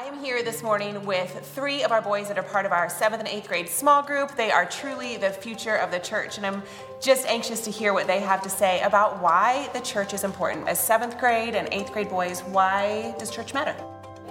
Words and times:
I 0.00 0.04
am 0.04 0.18
here 0.24 0.42
this 0.42 0.62
morning 0.62 1.04
with 1.04 1.30
three 1.54 1.82
of 1.82 1.92
our 1.92 2.00
boys 2.00 2.28
that 2.28 2.38
are 2.38 2.42
part 2.42 2.64
of 2.64 2.72
our 2.72 2.88
seventh 2.88 3.20
and 3.20 3.28
eighth 3.28 3.48
grade 3.48 3.68
small 3.68 4.02
group. 4.02 4.34
They 4.34 4.50
are 4.50 4.64
truly 4.64 5.18
the 5.18 5.28
future 5.28 5.76
of 5.76 5.90
the 5.90 5.98
church, 5.98 6.38
and 6.38 6.46
I'm 6.46 6.62
just 7.02 7.26
anxious 7.26 7.60
to 7.66 7.70
hear 7.70 7.92
what 7.92 8.06
they 8.06 8.18
have 8.20 8.40
to 8.44 8.48
say 8.48 8.80
about 8.80 9.20
why 9.20 9.68
the 9.74 9.80
church 9.80 10.14
is 10.14 10.24
important. 10.24 10.66
As 10.68 10.80
seventh 10.80 11.18
grade 11.18 11.54
and 11.54 11.68
eighth 11.70 11.92
grade 11.92 12.08
boys, 12.08 12.40
why 12.44 13.14
does 13.18 13.30
church 13.30 13.52
matter? 13.52 13.76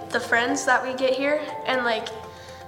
The 0.08 0.18
friends 0.18 0.64
that 0.64 0.82
we 0.82 0.92
get 0.94 1.14
here, 1.14 1.40
and 1.66 1.84
like 1.84 2.08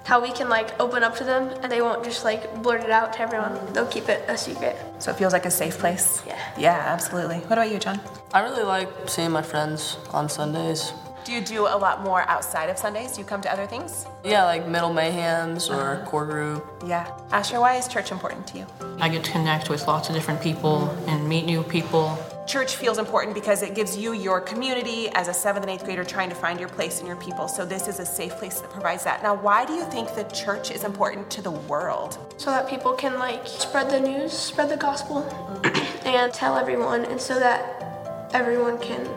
how 0.05 0.23
we 0.23 0.31
can 0.31 0.49
like 0.49 0.79
open 0.81 1.03
up 1.03 1.17
to 1.17 1.25
them 1.25 1.49
and 1.63 1.73
they 1.73 1.83
won't 1.83 2.05
just 2.05 2.25
like 2.25 2.63
blurt 2.63 2.83
it 2.83 2.91
out 2.91 3.13
to 3.15 3.21
everyone. 3.21 3.59
They'll 3.73 3.87
keep 3.87 4.09
it 4.09 4.25
a 4.29 4.39
secret. 4.39 4.77
So 5.01 5.11
it 5.11 5.17
feels 5.17 5.33
like 5.33 5.47
a 5.47 5.51
safe 5.51 5.77
place? 5.79 6.23
Yeah. 6.25 6.39
Yeah, 6.57 6.85
absolutely. 6.87 7.39
What 7.39 7.53
about 7.53 7.73
you, 7.73 7.81
John? 7.81 8.01
I 8.33 8.43
really 8.43 8.63
like 8.63 8.89
seeing 9.09 9.33
my 9.33 9.43
friends 9.43 9.97
on 10.11 10.29
Sundays. 10.29 10.93
Do 11.25 11.31
you 11.31 11.41
do 11.41 11.69
a 11.69 11.79
lot 11.79 12.03
more 12.03 12.23
outside 12.23 12.69
of 12.69 12.77
Sundays? 12.77 13.13
Do 13.13 13.21
you 13.21 13.27
come 13.27 13.41
to 13.43 13.53
other 13.53 13.65
things? 13.65 14.07
Yeah, 14.25 14.45
like 14.45 14.67
middle 14.67 14.91
mayhems 14.91 15.71
or 15.71 15.95
uh-huh. 15.95 16.05
core 16.05 16.27
group. 16.27 16.67
Yeah. 16.85 17.09
Asher, 17.31 17.61
why 17.61 17.77
is 17.77 17.87
church 17.87 18.11
important 18.11 18.45
to 18.49 18.59
you? 18.59 18.67
I 18.99 19.09
get 19.09 19.23
to 19.23 19.31
connect 19.31 19.71
with 19.71 19.87
lots 19.87 20.09
of 20.09 20.17
different 20.17 20.43
people 20.43 20.91
and 21.07 21.29
meet 21.29 21.45
new 21.45 21.63
people. 21.63 22.19
Church 22.49 22.75
feels 22.75 22.99
important 22.99 23.35
because 23.35 23.63
it 23.63 23.77
gives 23.77 23.97
you 23.97 24.15
your 24.15 24.41
community 24.41 25.11
as 25.11 25.29
a 25.29 25.35
seventh 25.35 25.65
and 25.65 25.71
eighth 25.71 25.85
grader 25.85 26.03
trying 26.03 26.29
to 26.29 26.35
find 26.35 26.59
your 26.59 26.69
place 26.69 27.01
in 27.01 27.07
your 27.07 27.17
people. 27.17 27.47
So 27.47 27.65
this 27.65 27.87
is 27.87 28.01
a 28.01 28.07
safe 28.07 28.33
place 28.33 28.61
that 28.61 28.71
provides 28.71 29.05
that. 29.05 29.23
Now, 29.23 29.37
why 29.37 29.65
do 29.65 29.75
you 29.75 29.85
think 29.85 30.17
the 30.17 30.25
church 30.25 30.73
is 30.73 30.83
important 30.83 31.31
to 31.31 31.41
the 31.41 31.53
world? 31.53 32.19
So 32.37 32.51
that 32.51 32.69
people 32.69 32.95
can 32.95 33.21
like 33.21 33.47
spread 33.47 33.91
the 33.91 34.01
news, 34.01 34.33
spread 34.33 34.71
the 34.71 34.77
gospel, 34.77 35.23
mm-hmm. 35.23 36.09
and 36.09 36.33
tell 36.33 36.57
everyone, 36.57 37.05
and 37.05 37.21
so 37.21 37.39
that 37.39 38.29
everyone 38.35 38.79
can 38.79 39.09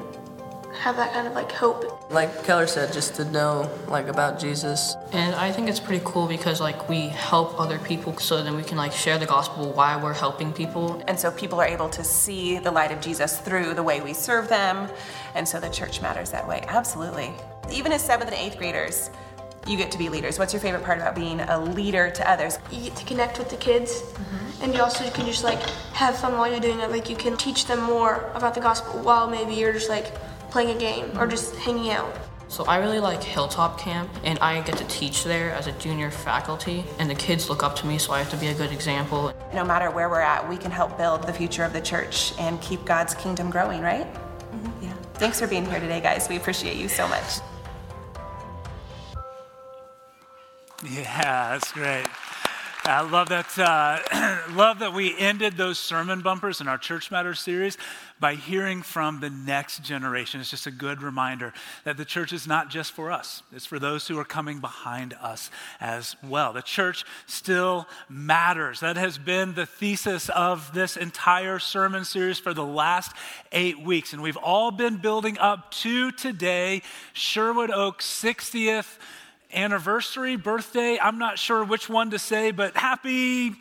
have 0.75 0.95
that 0.97 1.13
kind 1.13 1.27
of 1.27 1.33
like 1.33 1.51
hope. 1.51 2.11
Like 2.11 2.43
Keller 2.43 2.67
said, 2.67 2.93
just 2.93 3.15
to 3.15 3.25
know 3.25 3.69
like 3.87 4.07
about 4.07 4.39
Jesus. 4.39 4.95
And 5.11 5.35
I 5.35 5.51
think 5.51 5.69
it's 5.69 5.79
pretty 5.79 6.03
cool 6.05 6.27
because 6.27 6.61
like 6.61 6.87
we 6.87 7.07
help 7.07 7.59
other 7.59 7.79
people 7.79 8.17
so 8.17 8.43
then 8.43 8.55
we 8.55 8.63
can 8.63 8.77
like 8.77 8.91
share 8.91 9.17
the 9.17 9.25
gospel 9.25 9.71
while 9.71 10.01
we're 10.01 10.13
helping 10.13 10.53
people. 10.53 11.01
And 11.07 11.19
so 11.19 11.31
people 11.31 11.59
are 11.59 11.67
able 11.67 11.89
to 11.89 12.03
see 12.03 12.59
the 12.59 12.71
light 12.71 12.91
of 12.91 13.01
Jesus 13.01 13.39
through 13.39 13.73
the 13.73 13.83
way 13.83 14.01
we 14.01 14.13
serve 14.13 14.47
them. 14.47 14.89
And 15.33 15.47
so 15.47 15.59
the 15.59 15.69
church 15.69 16.01
matters 16.01 16.29
that 16.31 16.47
way. 16.47 16.63
Absolutely. 16.67 17.33
Even 17.71 17.91
as 17.91 18.03
seventh 18.03 18.31
and 18.31 18.39
eighth 18.39 18.57
graders, 18.57 19.09
you 19.67 19.77
get 19.77 19.91
to 19.91 19.97
be 19.97 20.09
leaders. 20.09 20.37
What's 20.37 20.53
your 20.53 20.61
favorite 20.61 20.83
part 20.83 20.99
about 20.99 21.15
being 21.15 21.39
a 21.39 21.59
leader 21.59 22.11
to 22.11 22.29
others? 22.29 22.59
You 22.71 22.83
get 22.83 22.95
to 22.97 23.05
connect 23.05 23.39
with 23.39 23.49
the 23.49 23.57
kids, 23.57 24.01
mm-hmm. 24.01 24.63
and 24.63 24.73
you 24.73 24.81
also 24.81 25.09
can 25.09 25.25
just 25.25 25.43
like 25.43 25.59
have 25.93 26.15
fun 26.17 26.37
while 26.37 26.49
you're 26.49 26.59
doing 26.59 26.79
it. 26.79 26.91
Like 26.91 27.09
you 27.09 27.15
can 27.15 27.35
teach 27.35 27.65
them 27.65 27.81
more 27.81 28.31
about 28.35 28.53
the 28.53 28.61
gospel 28.61 29.01
while 29.01 29.27
maybe 29.27 29.53
you're 29.55 29.73
just 29.73 29.89
like 29.89 30.13
playing 30.49 30.75
a 30.75 30.79
game 30.79 31.17
or 31.17 31.27
just 31.27 31.55
hanging 31.55 31.91
out. 31.91 32.13
So 32.47 32.63
I 32.65 32.77
really 32.77 32.99
like 32.99 33.23
Hilltop 33.23 33.79
Camp, 33.79 34.09
and 34.23 34.37
I 34.39 34.61
get 34.61 34.77
to 34.77 34.85
teach 34.85 35.23
there 35.23 35.51
as 35.51 35.67
a 35.67 35.71
junior 35.73 36.11
faculty, 36.11 36.85
and 36.99 37.09
the 37.09 37.15
kids 37.15 37.49
look 37.49 37.63
up 37.63 37.75
to 37.77 37.87
me, 37.87 37.97
so 37.97 38.13
I 38.13 38.19
have 38.19 38.29
to 38.29 38.37
be 38.37 38.47
a 38.47 38.53
good 38.53 38.71
example. 38.71 39.33
No 39.53 39.65
matter 39.65 39.89
where 39.89 40.09
we're 40.09 40.21
at, 40.21 40.47
we 40.47 40.55
can 40.55 40.69
help 40.69 40.97
build 40.97 41.23
the 41.23 41.33
future 41.33 41.63
of 41.63 41.73
the 41.73 41.81
church 41.81 42.33
and 42.39 42.61
keep 42.61 42.85
God's 42.85 43.15
kingdom 43.15 43.49
growing, 43.49 43.81
right? 43.81 44.05
Mm-hmm. 44.05 44.85
Yeah. 44.85 44.93
Thanks 45.15 45.39
for 45.39 45.47
being 45.47 45.65
here 45.65 45.79
today, 45.79 45.99
guys. 45.99 46.29
We 46.29 46.37
appreciate 46.37 46.77
you 46.77 46.87
so 46.87 47.07
much. 47.07 47.39
Yeah, 50.87 51.49
that's 51.57 51.71
great. 51.71 52.05
I 52.87 53.01
love 53.01 53.29
that. 53.29 53.57
Uh, 53.57 54.43
love 54.53 54.77
that 54.77 54.93
we 54.93 55.17
ended 55.17 55.57
those 55.57 55.79
sermon 55.79 56.21
bumpers 56.21 56.61
in 56.61 56.67
our 56.67 56.77
Church 56.77 57.09
Matters 57.09 57.39
series 57.39 57.79
by 58.19 58.35
hearing 58.35 58.83
from 58.83 59.21
the 59.21 59.29
next 59.31 59.83
generation. 59.83 60.39
It's 60.39 60.51
just 60.51 60.67
a 60.67 60.71
good 60.71 61.01
reminder 61.01 61.51
that 61.83 61.97
the 61.97 62.05
church 62.05 62.31
is 62.31 62.45
not 62.45 62.69
just 62.69 62.91
for 62.91 63.11
us; 63.11 63.41
it's 63.51 63.65
for 63.65 63.79
those 63.79 64.07
who 64.07 64.19
are 64.19 64.23
coming 64.23 64.59
behind 64.59 65.15
us 65.19 65.49
as 65.81 66.15
well. 66.23 66.53
The 66.53 66.61
church 66.61 67.05
still 67.25 67.87
matters. 68.07 68.81
That 68.81 68.97
has 68.97 69.17
been 69.17 69.55
the 69.55 69.65
thesis 69.65 70.29
of 70.29 70.71
this 70.75 70.95
entire 70.95 71.57
sermon 71.57 72.05
series 72.05 72.37
for 72.37 72.53
the 72.53 72.65
last 72.65 73.15
eight 73.51 73.81
weeks, 73.81 74.13
and 74.13 74.21
we've 74.21 74.37
all 74.37 74.69
been 74.69 74.97
building 74.97 75.39
up 75.39 75.71
to 75.71 76.11
today, 76.11 76.83
Sherwood 77.13 77.71
Oaks' 77.71 78.05
60th 78.21 78.99
anniversary, 79.55 80.35
birthday. 80.35 80.99
I'm 80.99 81.17
not 81.17 81.39
sure 81.39 81.63
which 81.63 81.89
one 81.89 82.11
to 82.11 82.19
say, 82.19 82.51
but 82.51 82.75
happy 82.75 83.55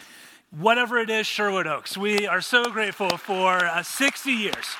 whatever 0.50 0.99
it 0.99 1.10
is, 1.10 1.27
Sherwood 1.27 1.66
Oaks. 1.66 1.97
We 1.97 2.27
are 2.27 2.41
so 2.41 2.65
grateful 2.65 3.16
for 3.16 3.65
uh, 3.65 3.82
60 3.82 4.31
years 4.31 4.77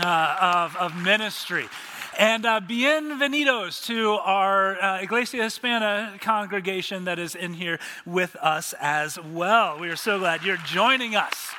uh, 0.00 0.36
of, 0.40 0.76
of 0.76 0.96
ministry. 0.96 1.68
And 2.18 2.44
uh, 2.44 2.60
bienvenidos 2.60 3.84
to 3.86 4.12
our 4.12 4.80
uh, 4.82 5.00
Iglesia 5.00 5.42
Hispana 5.42 6.20
congregation 6.20 7.04
that 7.04 7.18
is 7.18 7.36
in 7.36 7.54
here 7.54 7.78
with 8.04 8.34
us 8.36 8.74
as 8.80 9.20
well. 9.20 9.78
We 9.78 9.88
are 9.88 9.96
so 9.96 10.18
glad 10.18 10.42
you're 10.42 10.56
joining 10.56 11.14
us. 11.14 11.52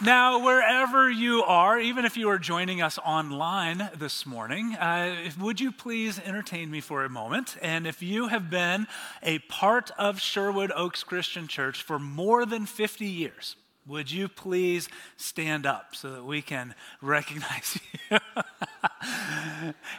Now, 0.00 0.44
wherever 0.44 1.10
you 1.10 1.42
are, 1.42 1.76
even 1.76 2.04
if 2.04 2.16
you 2.16 2.28
are 2.28 2.38
joining 2.38 2.80
us 2.80 2.98
online 3.04 3.90
this 3.96 4.24
morning, 4.24 4.76
uh, 4.76 5.30
would 5.40 5.60
you 5.60 5.72
please 5.72 6.20
entertain 6.24 6.70
me 6.70 6.80
for 6.80 7.04
a 7.04 7.08
moment? 7.08 7.56
And 7.60 7.84
if 7.84 8.00
you 8.00 8.28
have 8.28 8.48
been 8.48 8.86
a 9.24 9.40
part 9.40 9.90
of 9.98 10.20
Sherwood 10.20 10.70
Oaks 10.76 11.02
Christian 11.02 11.48
Church 11.48 11.82
for 11.82 11.98
more 11.98 12.46
than 12.46 12.64
50 12.64 13.06
years, 13.06 13.56
would 13.88 14.08
you 14.08 14.28
please 14.28 14.88
stand 15.16 15.66
up 15.66 15.96
so 15.96 16.12
that 16.12 16.24
we 16.24 16.42
can 16.42 16.76
recognize 17.02 17.80
you? 18.10 18.18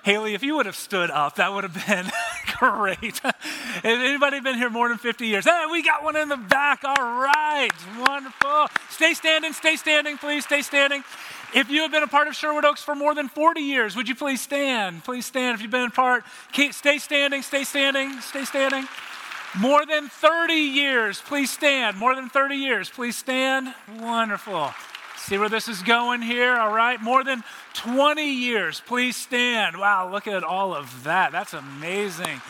Haley, 0.04 0.34
if 0.34 0.44
you 0.44 0.56
would 0.56 0.66
have 0.66 0.78
stood 0.78 1.12
up, 1.12 1.36
that 1.36 1.52
would 1.52 1.66
have 1.66 1.86
been 1.88 2.10
great. 2.60 3.20
Has 3.20 3.84
anybody 3.84 4.40
been 4.42 4.56
here 4.56 4.70
more 4.70 4.90
than 4.90 4.98
50 4.98 5.26
years? 5.26 5.46
Hey, 5.46 5.66
we 5.72 5.82
got 5.82 6.04
one 6.04 6.16
in 6.16 6.30
the 6.30 6.38
back. 6.38 6.84
All 6.84 6.96
right. 6.96 7.70
Wonderful. 7.98 8.68
Stay 8.90 9.14
standing, 9.14 9.54
stay 9.54 9.76
standing, 9.76 10.18
please, 10.18 10.44
stay 10.44 10.62
standing. 10.62 11.04
If 11.56 11.70
you 11.70 11.82
have 11.82 11.92
been 11.92 12.04
a 12.04 12.08
part 12.08 12.28
of 12.28 12.36
Sherwood 12.36 12.66
Oaks 12.66 12.84
for 12.84 12.94
more 12.94 13.16
than 13.16 13.28
40 13.28 13.62
years, 13.62 13.96
would 13.96 14.08
you 14.08 14.16
please 14.16 14.42
stand? 14.42 15.04
Please 15.04 15.26
stand. 15.26 15.56
If 15.56 15.62
you've 15.62 15.72
been 15.72 15.86
a 15.86 15.90
part, 15.90 16.24
stay 16.72 16.98
standing, 17.00 17.42
stay 17.42 17.64
standing, 17.64 18.20
stay 18.22 18.46
standing. 18.46 18.88
More 19.58 19.84
than 19.86 20.10
30 20.10 20.54
years, 20.54 21.22
please 21.22 21.50
stand. 21.50 21.98
More 21.98 22.14
than 22.14 22.30
30 22.30 22.56
years, 22.56 22.90
please 22.90 23.18
stand. 23.18 23.74
Wonderful. 24.00 24.72
See 25.20 25.38
where 25.38 25.50
this 25.50 25.68
is 25.68 25.84
going 25.84 26.22
here, 26.22 26.56
all 26.56 26.74
right? 26.74 27.00
More 27.00 27.24
than 27.24 27.44
20 27.74 28.34
years, 28.34 28.82
please 28.86 29.16
stand. 29.16 29.78
Wow, 29.78 30.10
look 30.10 30.28
at 30.28 30.44
all 30.44 30.74
of 30.74 31.04
that. 31.04 31.32
That's 31.32 31.54
amazing. 31.54 32.42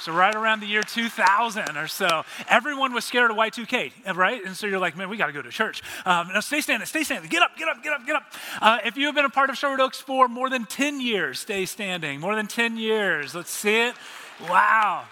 So, 0.00 0.12
right 0.12 0.34
around 0.34 0.60
the 0.60 0.66
year 0.66 0.82
2000 0.82 1.76
or 1.76 1.86
so, 1.86 2.24
everyone 2.48 2.92
was 2.92 3.04
scared 3.04 3.30
of 3.30 3.36
Y2K, 3.36 4.14
right? 4.14 4.44
And 4.44 4.54
so 4.56 4.66
you're 4.66 4.78
like, 4.78 4.96
man, 4.96 5.08
we 5.08 5.16
got 5.16 5.26
to 5.26 5.32
go 5.32 5.40
to 5.40 5.50
church. 5.50 5.82
Um, 6.04 6.28
now, 6.34 6.40
stay 6.40 6.60
standing, 6.60 6.86
stay 6.86 7.04
standing. 7.04 7.30
Get 7.30 7.42
up, 7.42 7.56
get 7.56 7.68
up, 7.68 7.82
get 7.82 7.92
up, 7.92 8.04
get 8.04 8.16
up. 8.16 8.24
Uh, 8.60 8.78
if 8.84 8.96
you 8.96 9.06
have 9.06 9.14
been 9.14 9.24
a 9.24 9.30
part 9.30 9.48
of 9.48 9.56
Sherwood 9.56 9.80
Oaks 9.80 10.00
for 10.00 10.28
more 10.28 10.50
than 10.50 10.66
10 10.66 11.00
years, 11.00 11.38
stay 11.38 11.64
standing. 11.64 12.20
More 12.20 12.34
than 12.34 12.46
10 12.46 12.76
years. 12.76 13.34
Let's 13.34 13.50
see 13.50 13.86
it. 13.86 13.94
Wow 14.42 15.04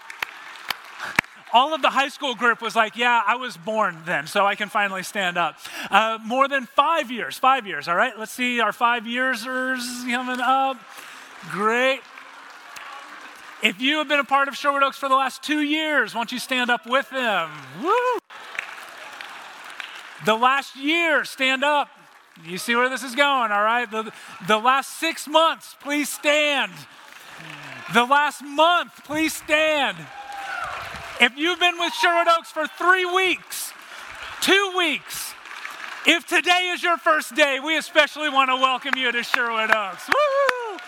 all 1.52 1.74
of 1.74 1.82
the 1.82 1.90
high 1.90 2.08
school 2.08 2.34
group 2.34 2.60
was 2.60 2.74
like, 2.74 2.96
Yeah, 2.96 3.22
I 3.26 3.36
was 3.36 3.56
born 3.56 3.98
then, 4.06 4.26
so 4.26 4.46
I 4.46 4.54
can 4.54 4.68
finally 4.68 5.02
stand 5.02 5.36
up. 5.36 5.56
Uh, 5.90 6.18
more 6.24 6.48
than 6.48 6.66
five 6.66 7.10
years, 7.10 7.38
five 7.38 7.66
years, 7.66 7.88
all 7.88 7.96
right? 7.96 8.18
Let's 8.18 8.32
see 8.32 8.60
our 8.60 8.72
five 8.72 9.04
yearsers 9.04 10.08
coming 10.10 10.40
up. 10.40 10.78
Great. 11.50 12.00
If 13.62 13.80
you 13.80 13.98
have 13.98 14.08
been 14.08 14.20
a 14.20 14.24
part 14.24 14.48
of 14.48 14.56
Sherwood 14.56 14.82
Oaks 14.82 14.98
for 14.98 15.08
the 15.08 15.14
last 15.14 15.42
two 15.42 15.60
years, 15.60 16.14
won't 16.14 16.32
you 16.32 16.38
stand 16.38 16.70
up 16.70 16.86
with 16.86 17.08
them? 17.10 17.50
Woo! 17.82 18.18
The 20.26 20.34
last 20.34 20.76
year, 20.76 21.24
stand 21.24 21.64
up. 21.64 21.88
You 22.44 22.58
see 22.58 22.74
where 22.74 22.88
this 22.88 23.02
is 23.02 23.14
going, 23.14 23.52
all 23.52 23.62
right? 23.62 23.90
The, 23.90 24.12
the 24.46 24.58
last 24.58 24.98
six 24.98 25.28
months, 25.28 25.76
please 25.80 26.08
stand. 26.08 26.72
The 27.92 28.04
last 28.04 28.42
month, 28.42 29.04
please 29.04 29.34
stand. 29.34 29.96
If 31.20 31.38
you've 31.38 31.60
been 31.60 31.78
with 31.78 31.92
Sherwood 31.94 32.26
Oaks 32.28 32.50
for 32.50 32.66
three 32.66 33.04
weeks, 33.04 33.72
two 34.40 34.74
weeks, 34.76 35.32
if 36.06 36.26
today 36.26 36.72
is 36.74 36.82
your 36.82 36.96
first 36.98 37.34
day, 37.36 37.60
we 37.64 37.76
especially 37.76 38.28
want 38.28 38.50
to 38.50 38.56
welcome 38.56 38.94
you 38.96 39.12
to 39.12 39.22
Sherwood 39.22 39.70
Oaks. 39.70 40.08
Woo! 40.08 40.78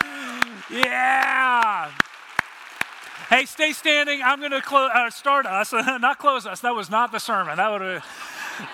Yeah. 0.69 1.91
Hey, 3.29 3.45
stay 3.45 3.71
standing. 3.71 4.21
I'm 4.21 4.39
going 4.39 4.51
to 4.51 4.61
clo- 4.61 4.89
uh, 4.93 5.09
start 5.09 5.45
us, 5.45 5.71
not 5.73 6.19
close 6.19 6.45
us. 6.45 6.59
That 6.59 6.75
was 6.75 6.89
not 6.89 7.11
the 7.11 7.19
sermon. 7.19 7.57
That 7.57 7.71
would 7.71 7.81
have. 7.81 8.05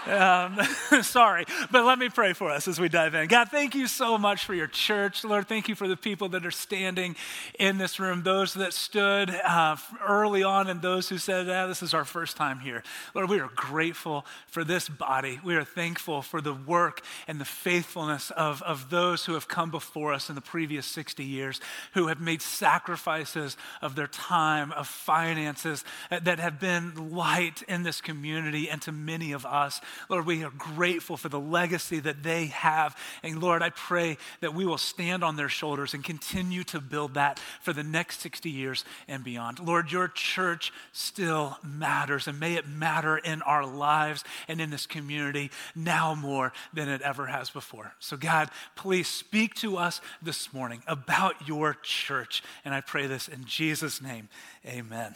Um, 0.07 0.59
sorry, 1.01 1.45
but 1.71 1.85
let 1.85 1.99
me 1.99 2.09
pray 2.09 2.33
for 2.33 2.49
us 2.49 2.67
as 2.67 2.79
we 2.79 2.89
dive 2.89 3.15
in. 3.15 3.27
God, 3.27 3.49
thank 3.49 3.75
you 3.75 3.87
so 3.87 4.17
much 4.17 4.45
for 4.45 4.53
your 4.53 4.67
church. 4.67 5.23
Lord, 5.23 5.47
thank 5.47 5.67
you 5.67 5.75
for 5.75 5.87
the 5.87 5.97
people 5.97 6.29
that 6.29 6.45
are 6.45 6.51
standing 6.51 7.15
in 7.59 7.77
this 7.77 7.99
room, 7.99 8.23
those 8.23 8.53
that 8.53 8.73
stood 8.73 9.29
uh, 9.29 9.75
early 10.05 10.43
on, 10.43 10.67
and 10.67 10.81
those 10.81 11.09
who 11.09 11.17
said, 11.17 11.49
ah, 11.49 11.67
This 11.67 11.83
is 11.83 11.93
our 11.93 12.05
first 12.05 12.37
time 12.37 12.59
here. 12.59 12.83
Lord, 13.13 13.29
we 13.29 13.39
are 13.39 13.49
grateful 13.55 14.25
for 14.47 14.63
this 14.63 14.89
body. 14.89 15.39
We 15.43 15.55
are 15.55 15.63
thankful 15.63 16.21
for 16.21 16.41
the 16.41 16.53
work 16.53 17.01
and 17.27 17.39
the 17.39 17.45
faithfulness 17.45 18.31
of, 18.31 18.61
of 18.63 18.89
those 18.89 19.25
who 19.25 19.33
have 19.33 19.47
come 19.47 19.71
before 19.71 20.13
us 20.13 20.29
in 20.29 20.35
the 20.35 20.41
previous 20.41 20.85
60 20.85 21.23
years, 21.23 21.59
who 21.93 22.07
have 22.07 22.19
made 22.19 22.41
sacrifices 22.41 23.57
of 23.81 23.95
their 23.95 24.07
time, 24.07 24.71
of 24.73 24.87
finances, 24.87 25.83
that 26.09 26.39
have 26.39 26.59
been 26.59 27.11
light 27.11 27.63
in 27.67 27.83
this 27.83 28.01
community 28.01 28.69
and 28.69 28.81
to 28.81 28.91
many 28.91 29.31
of 29.31 29.45
us. 29.45 29.72
Lord, 30.09 30.25
we 30.25 30.43
are 30.43 30.51
grateful 30.51 31.17
for 31.17 31.29
the 31.29 31.39
legacy 31.39 31.99
that 31.99 32.23
they 32.23 32.47
have. 32.47 32.97
And 33.21 33.41
Lord, 33.41 33.61
I 33.61 33.69
pray 33.69 34.17
that 34.41 34.53
we 34.53 34.65
will 34.65 34.77
stand 34.77 35.23
on 35.23 35.35
their 35.35 35.49
shoulders 35.49 35.93
and 35.93 36.03
continue 36.03 36.63
to 36.65 36.79
build 36.79 37.15
that 37.15 37.39
for 37.61 37.73
the 37.73 37.83
next 37.83 38.21
60 38.21 38.49
years 38.49 38.85
and 39.07 39.23
beyond. 39.23 39.59
Lord, 39.59 39.91
your 39.91 40.07
church 40.07 40.73
still 40.91 41.57
matters, 41.63 42.27
and 42.27 42.39
may 42.39 42.55
it 42.55 42.67
matter 42.67 43.17
in 43.17 43.41
our 43.43 43.65
lives 43.65 44.23
and 44.47 44.59
in 44.59 44.69
this 44.69 44.85
community 44.85 45.51
now 45.75 46.15
more 46.15 46.53
than 46.73 46.89
it 46.89 47.01
ever 47.01 47.27
has 47.27 47.49
before. 47.49 47.93
So, 47.99 48.17
God, 48.17 48.49
please 48.75 49.07
speak 49.07 49.55
to 49.55 49.77
us 49.77 50.01
this 50.21 50.53
morning 50.53 50.83
about 50.87 51.47
your 51.47 51.77
church. 51.81 52.43
And 52.65 52.73
I 52.73 52.81
pray 52.81 53.07
this 53.07 53.27
in 53.27 53.45
Jesus' 53.45 54.01
name. 54.01 54.29
Amen. 54.65 55.15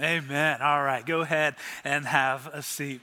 Amen. 0.00 0.62
All 0.62 0.82
right, 0.82 1.04
go 1.04 1.22
ahead 1.22 1.56
and 1.84 2.06
have 2.06 2.48
a 2.52 2.62
seat. 2.62 3.00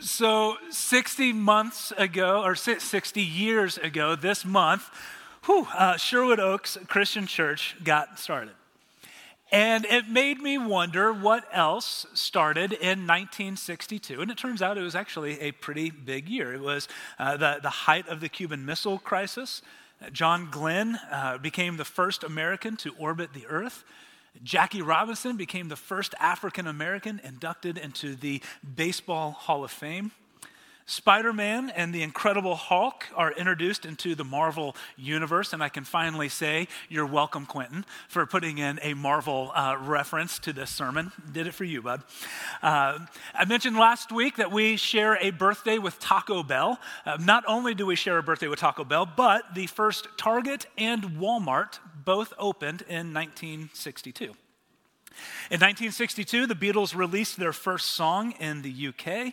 So, 0.00 0.56
60 0.70 1.34
months 1.34 1.92
ago, 1.98 2.42
or 2.42 2.54
60 2.54 3.20
years 3.20 3.76
ago, 3.76 4.16
this 4.16 4.42
month, 4.42 4.88
whew, 5.44 5.66
uh, 5.74 5.98
Sherwood 5.98 6.40
Oaks 6.40 6.78
Christian 6.88 7.26
Church 7.26 7.76
got 7.84 8.18
started. 8.18 8.54
And 9.52 9.84
it 9.84 10.08
made 10.08 10.40
me 10.40 10.56
wonder 10.56 11.12
what 11.12 11.44
else 11.52 12.06
started 12.14 12.72
in 12.72 13.06
1962. 13.06 14.22
And 14.22 14.30
it 14.30 14.38
turns 14.38 14.62
out 14.62 14.78
it 14.78 14.82
was 14.82 14.94
actually 14.94 15.38
a 15.40 15.52
pretty 15.52 15.90
big 15.90 16.30
year. 16.30 16.54
It 16.54 16.62
was 16.62 16.88
uh, 17.18 17.36
the, 17.36 17.58
the 17.62 17.70
height 17.70 18.08
of 18.08 18.20
the 18.20 18.30
Cuban 18.30 18.64
Missile 18.64 18.98
Crisis. 18.98 19.60
John 20.12 20.48
Glenn 20.50 20.98
uh, 21.10 21.36
became 21.38 21.76
the 21.76 21.84
first 21.84 22.24
American 22.24 22.76
to 22.78 22.94
orbit 22.98 23.34
the 23.34 23.46
Earth. 23.46 23.84
Jackie 24.42 24.82
Robinson 24.82 25.36
became 25.36 25.68
the 25.68 25.76
first 25.76 26.14
African 26.18 26.66
American 26.66 27.20
inducted 27.22 27.78
into 27.78 28.14
the 28.14 28.42
Baseball 28.74 29.30
Hall 29.32 29.64
of 29.64 29.70
Fame. 29.70 30.12
Spider 30.86 31.32
Man 31.32 31.70
and 31.70 31.94
the 31.94 32.02
Incredible 32.02 32.56
Hulk 32.56 33.06
are 33.16 33.32
introduced 33.32 33.86
into 33.86 34.14
the 34.14 34.24
Marvel 34.24 34.76
universe, 34.98 35.54
and 35.54 35.62
I 35.62 35.70
can 35.70 35.84
finally 35.84 36.28
say, 36.28 36.68
You're 36.90 37.06
welcome, 37.06 37.46
Quentin, 37.46 37.86
for 38.06 38.26
putting 38.26 38.58
in 38.58 38.78
a 38.82 38.92
Marvel 38.92 39.50
uh, 39.54 39.78
reference 39.80 40.38
to 40.40 40.52
this 40.52 40.70
sermon. 40.70 41.10
Did 41.32 41.46
it 41.46 41.54
for 41.54 41.64
you, 41.64 41.80
bud. 41.80 42.02
Uh, 42.62 42.98
I 43.32 43.46
mentioned 43.46 43.76
last 43.76 44.12
week 44.12 44.36
that 44.36 44.52
we 44.52 44.76
share 44.76 45.16
a 45.22 45.30
birthday 45.30 45.78
with 45.78 45.98
Taco 46.00 46.42
Bell. 46.42 46.78
Uh, 47.06 47.16
not 47.18 47.44
only 47.48 47.74
do 47.74 47.86
we 47.86 47.96
share 47.96 48.18
a 48.18 48.22
birthday 48.22 48.48
with 48.48 48.58
Taco 48.58 48.84
Bell, 48.84 49.06
but 49.06 49.54
the 49.54 49.66
first 49.66 50.08
Target 50.18 50.66
and 50.76 51.02
Walmart 51.18 51.78
both 52.04 52.34
opened 52.38 52.82
in 52.82 53.14
1962. 53.14 54.34
In 55.50 55.60
1962, 55.60 56.46
the 56.46 56.54
Beatles 56.54 56.94
released 56.94 57.38
their 57.38 57.52
first 57.52 57.90
song 57.90 58.32
in 58.32 58.62
the 58.62 58.88
UK. 58.88 59.32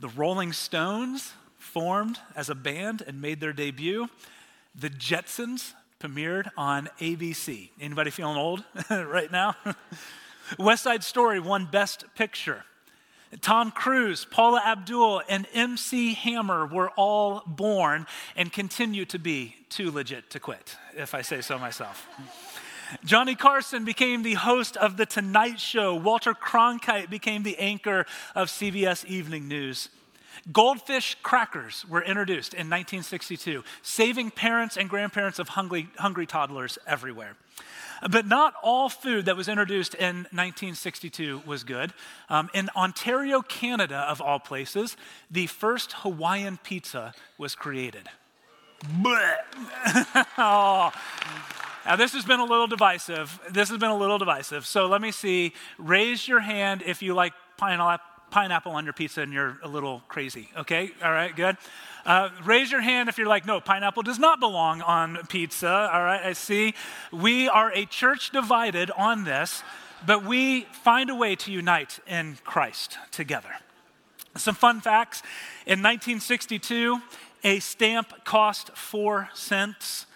The 0.00 0.08
Rolling 0.08 0.52
Stones 0.52 1.32
formed 1.58 2.18
as 2.36 2.48
a 2.48 2.54
band 2.54 3.02
and 3.06 3.20
made 3.20 3.40
their 3.40 3.52
debut. 3.52 4.08
The 4.74 4.90
Jetsons 4.90 5.72
premiered 6.00 6.50
on 6.56 6.88
ABC. 7.00 7.70
Anybody 7.80 8.10
feeling 8.10 8.36
old 8.36 8.64
right 8.90 9.30
now? 9.30 9.56
West 10.58 10.82
Side 10.82 11.02
Story 11.04 11.40
won 11.40 11.66
Best 11.66 12.04
Picture. 12.14 12.64
Tom 13.40 13.70
Cruise, 13.70 14.24
Paula 14.24 14.62
Abdul, 14.64 15.22
and 15.28 15.46
MC 15.54 16.14
Hammer 16.14 16.66
were 16.66 16.90
all 16.90 17.42
born 17.46 18.06
and 18.36 18.52
continue 18.52 19.04
to 19.06 19.18
be 19.18 19.56
too 19.70 19.90
legit 19.90 20.30
to 20.30 20.40
quit, 20.40 20.76
if 20.96 21.14
I 21.14 21.22
say 21.22 21.40
so 21.40 21.58
myself. 21.58 22.06
Johnny 23.02 23.34
Carson 23.34 23.84
became 23.84 24.22
the 24.22 24.34
host 24.34 24.76
of 24.76 24.96
The 24.96 25.06
Tonight 25.06 25.58
Show. 25.58 25.94
Walter 25.94 26.34
Cronkite 26.34 27.10
became 27.10 27.42
the 27.42 27.58
anchor 27.58 28.06
of 28.34 28.48
CBS 28.48 29.04
Evening 29.06 29.48
News. 29.48 29.88
Goldfish 30.52 31.16
crackers 31.22 31.84
were 31.88 32.02
introduced 32.02 32.52
in 32.52 32.68
1962, 32.68 33.64
saving 33.82 34.30
parents 34.30 34.76
and 34.76 34.90
grandparents 34.90 35.38
of 35.38 35.48
hungry, 35.48 35.88
hungry 35.96 36.26
toddlers 36.26 36.78
everywhere. 36.86 37.36
But 38.10 38.26
not 38.26 38.54
all 38.62 38.88
food 38.88 39.26
that 39.26 39.36
was 39.36 39.48
introduced 39.48 39.94
in 39.94 40.16
1962 40.32 41.42
was 41.46 41.64
good. 41.64 41.94
Um, 42.28 42.50
in 42.52 42.68
Ontario, 42.76 43.40
Canada, 43.40 43.98
of 44.08 44.20
all 44.20 44.38
places, 44.38 44.96
the 45.30 45.46
first 45.46 45.92
Hawaiian 45.92 46.58
pizza 46.62 47.14
was 47.38 47.54
created. 47.54 48.08
oh. 50.36 50.92
Now, 51.86 51.96
this 51.96 52.12
has 52.14 52.24
been 52.24 52.40
a 52.40 52.44
little 52.44 52.66
divisive. 52.66 53.38
This 53.50 53.68
has 53.68 53.78
been 53.78 53.90
a 53.90 53.96
little 53.96 54.18
divisive. 54.18 54.66
So 54.66 54.86
let 54.86 55.02
me 55.02 55.12
see. 55.12 55.52
Raise 55.78 56.26
your 56.26 56.40
hand 56.40 56.82
if 56.86 57.02
you 57.02 57.14
like 57.14 57.34
pineapple 57.58 58.72
on 58.72 58.84
your 58.84 58.92
pizza 58.92 59.20
and 59.20 59.32
you're 59.32 59.58
a 59.62 59.68
little 59.68 60.02
crazy. 60.08 60.48
Okay? 60.56 60.90
All 61.02 61.12
right, 61.12 61.34
good. 61.34 61.56
Uh, 62.06 62.30
raise 62.44 62.70
your 62.70 62.80
hand 62.80 63.08
if 63.08 63.16
you're 63.18 63.26
like, 63.26 63.46
no, 63.46 63.60
pineapple 63.60 64.02
does 64.02 64.18
not 64.18 64.40
belong 64.40 64.82
on 64.82 65.18
pizza. 65.28 65.90
All 65.92 66.02
right, 66.02 66.24
I 66.24 66.32
see. 66.32 66.74
We 67.12 67.48
are 67.48 67.70
a 67.72 67.86
church 67.86 68.30
divided 68.30 68.90
on 68.90 69.24
this, 69.24 69.62
but 70.06 70.24
we 70.24 70.62
find 70.82 71.10
a 71.10 71.14
way 71.14 71.36
to 71.36 71.52
unite 71.52 72.00
in 72.06 72.38
Christ 72.44 72.98
together. 73.10 73.50
Some 74.36 74.54
fun 74.54 74.80
facts. 74.80 75.22
In 75.66 75.80
1962, 75.80 77.00
a 77.44 77.60
stamp 77.60 78.24
cost 78.24 78.70
four 78.76 79.28
cents. 79.34 80.06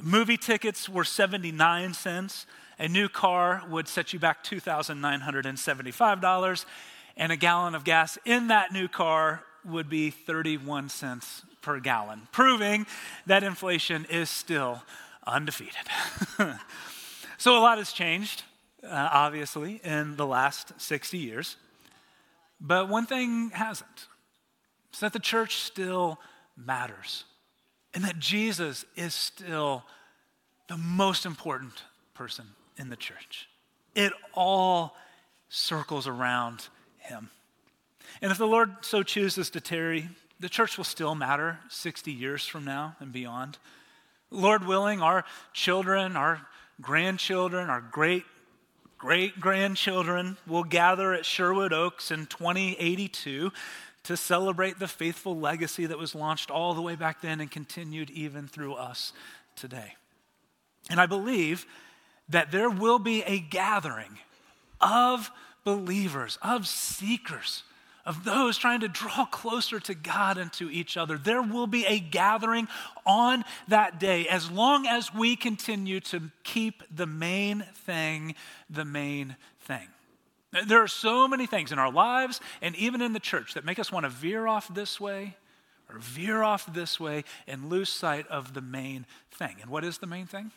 Movie 0.00 0.36
tickets 0.36 0.88
were 0.88 1.02
79 1.04 1.94
cents. 1.94 2.46
A 2.78 2.88
new 2.88 3.08
car 3.08 3.62
would 3.70 3.88
set 3.88 4.12
you 4.12 4.18
back 4.18 4.44
$2,975. 4.44 6.64
And 7.16 7.32
a 7.32 7.36
gallon 7.36 7.74
of 7.74 7.84
gas 7.84 8.18
in 8.26 8.48
that 8.48 8.72
new 8.72 8.88
car 8.88 9.42
would 9.64 9.88
be 9.88 10.10
31 10.10 10.90
cents 10.90 11.40
per 11.62 11.80
gallon, 11.80 12.28
proving 12.30 12.84
that 13.24 13.42
inflation 13.42 14.06
is 14.10 14.28
still 14.28 14.82
undefeated. 15.26 15.74
so 17.38 17.58
a 17.58 17.60
lot 17.60 17.78
has 17.78 17.92
changed, 17.92 18.42
uh, 18.84 19.08
obviously, 19.12 19.80
in 19.82 20.16
the 20.16 20.26
last 20.26 20.78
60 20.80 21.16
years. 21.16 21.56
But 22.60 22.88
one 22.88 23.06
thing 23.06 23.50
hasn't. 23.50 24.08
It's 24.90 25.00
that 25.00 25.14
the 25.14 25.18
church 25.18 25.56
still 25.56 26.20
matters 26.56 27.24
and 27.96 28.04
that 28.04 28.18
Jesus 28.18 28.84
is 28.94 29.14
still 29.14 29.82
the 30.68 30.76
most 30.76 31.24
important 31.24 31.72
person 32.12 32.44
in 32.76 32.90
the 32.90 32.96
church. 32.96 33.48
It 33.94 34.12
all 34.34 34.94
circles 35.48 36.06
around 36.06 36.68
him. 36.98 37.30
And 38.20 38.30
if 38.30 38.36
the 38.36 38.46
Lord 38.46 38.70
so 38.82 39.02
chooses 39.02 39.48
to 39.48 39.62
tarry, 39.62 40.10
the 40.38 40.50
church 40.50 40.76
will 40.76 40.84
still 40.84 41.14
matter 41.14 41.58
60 41.70 42.12
years 42.12 42.46
from 42.46 42.66
now 42.66 42.96
and 43.00 43.12
beyond. 43.12 43.56
Lord 44.30 44.66
willing, 44.66 45.00
our 45.00 45.24
children, 45.54 46.16
our 46.16 46.46
grandchildren, 46.82 47.70
our 47.70 47.80
great 47.80 48.24
great 48.98 49.38
grandchildren 49.40 50.36
will 50.46 50.64
gather 50.64 51.12
at 51.12 51.26
Sherwood 51.26 51.72
Oaks 51.72 52.10
in 52.10 52.26
2082 52.26 53.52
to 54.06 54.16
celebrate 54.16 54.78
the 54.78 54.86
faithful 54.86 55.36
legacy 55.36 55.86
that 55.86 55.98
was 55.98 56.14
launched 56.14 56.50
all 56.50 56.74
the 56.74 56.82
way 56.82 56.94
back 56.94 57.20
then 57.20 57.40
and 57.40 57.50
continued 57.50 58.08
even 58.10 58.46
through 58.46 58.74
us 58.74 59.12
today. 59.56 59.94
And 60.88 61.00
I 61.00 61.06
believe 61.06 61.66
that 62.28 62.52
there 62.52 62.70
will 62.70 63.00
be 63.00 63.22
a 63.24 63.40
gathering 63.40 64.18
of 64.80 65.30
believers, 65.64 66.38
of 66.40 66.68
seekers, 66.68 67.64
of 68.04 68.22
those 68.22 68.56
trying 68.56 68.80
to 68.80 68.88
draw 68.88 69.26
closer 69.26 69.80
to 69.80 69.94
God 69.94 70.38
and 70.38 70.52
to 70.54 70.70
each 70.70 70.96
other. 70.96 71.18
There 71.18 71.42
will 71.42 71.66
be 71.66 71.84
a 71.86 71.98
gathering 71.98 72.68
on 73.04 73.44
that 73.66 73.98
day 73.98 74.28
as 74.28 74.48
long 74.48 74.86
as 74.86 75.12
we 75.12 75.34
continue 75.34 75.98
to 76.00 76.30
keep 76.44 76.84
the 76.94 77.06
main 77.06 77.64
thing 77.74 78.36
the 78.70 78.84
main 78.84 79.34
thing. 79.62 79.88
There 80.64 80.82
are 80.82 80.88
so 80.88 81.28
many 81.28 81.46
things 81.46 81.72
in 81.72 81.78
our 81.78 81.90
lives 81.90 82.40
and 82.62 82.74
even 82.76 83.02
in 83.02 83.12
the 83.12 83.20
church 83.20 83.54
that 83.54 83.64
make 83.64 83.78
us 83.78 83.92
want 83.92 84.04
to 84.04 84.10
veer 84.10 84.46
off 84.46 84.72
this 84.72 85.00
way 85.00 85.36
or 85.92 85.98
veer 85.98 86.42
off 86.42 86.72
this 86.72 86.98
way 86.98 87.24
and 87.46 87.68
lose 87.68 87.88
sight 87.88 88.26
of 88.28 88.54
the 88.54 88.60
main 88.60 89.06
thing. 89.30 89.56
And 89.60 89.70
what 89.70 89.84
is 89.84 89.98
the 89.98 90.06
main 90.06 90.26
thing? 90.26 90.50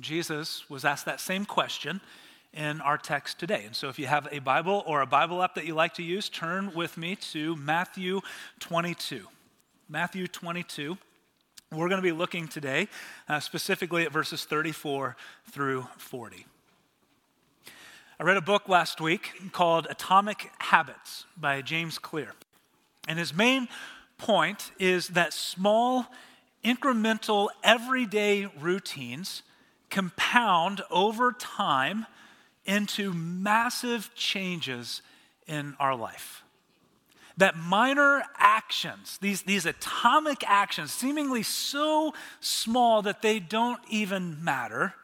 Jesus 0.00 0.68
was 0.68 0.84
asked 0.84 1.06
that 1.06 1.20
same 1.20 1.44
question 1.44 2.00
in 2.52 2.80
our 2.80 2.98
text 2.98 3.38
today. 3.38 3.62
And 3.64 3.74
so 3.74 3.88
if 3.88 3.98
you 3.98 4.06
have 4.06 4.28
a 4.30 4.38
Bible 4.40 4.82
or 4.86 5.00
a 5.00 5.06
Bible 5.06 5.42
app 5.42 5.54
that 5.54 5.66
you 5.66 5.74
like 5.74 5.94
to 5.94 6.02
use, 6.02 6.28
turn 6.28 6.72
with 6.74 6.96
me 6.96 7.16
to 7.32 7.56
Matthew 7.56 8.20
22. 8.60 9.26
Matthew 9.88 10.26
22. 10.26 10.98
We're 11.70 11.88
going 11.88 12.00
to 12.00 12.02
be 12.02 12.12
looking 12.12 12.48
today 12.48 12.88
uh, 13.28 13.40
specifically 13.40 14.04
at 14.04 14.12
verses 14.12 14.44
34 14.44 15.16
through 15.50 15.86
40. 15.98 16.46
I 18.20 18.24
read 18.24 18.36
a 18.36 18.40
book 18.40 18.68
last 18.68 19.00
week 19.00 19.30
called 19.52 19.86
Atomic 19.88 20.50
Habits 20.58 21.24
by 21.36 21.62
James 21.62 22.00
Clear. 22.00 22.32
And 23.06 23.16
his 23.16 23.32
main 23.32 23.68
point 24.16 24.72
is 24.80 25.06
that 25.10 25.32
small, 25.32 26.06
incremental, 26.64 27.46
everyday 27.62 28.46
routines 28.58 29.44
compound 29.88 30.82
over 30.90 31.30
time 31.30 32.06
into 32.66 33.14
massive 33.14 34.10
changes 34.16 35.00
in 35.46 35.76
our 35.78 35.94
life. 35.94 36.42
That 37.36 37.56
minor 37.56 38.24
actions, 38.36 39.18
these, 39.22 39.42
these 39.42 39.64
atomic 39.64 40.42
actions, 40.44 40.92
seemingly 40.92 41.44
so 41.44 42.14
small 42.40 43.00
that 43.02 43.22
they 43.22 43.38
don't 43.38 43.80
even 43.88 44.42
matter, 44.42 44.94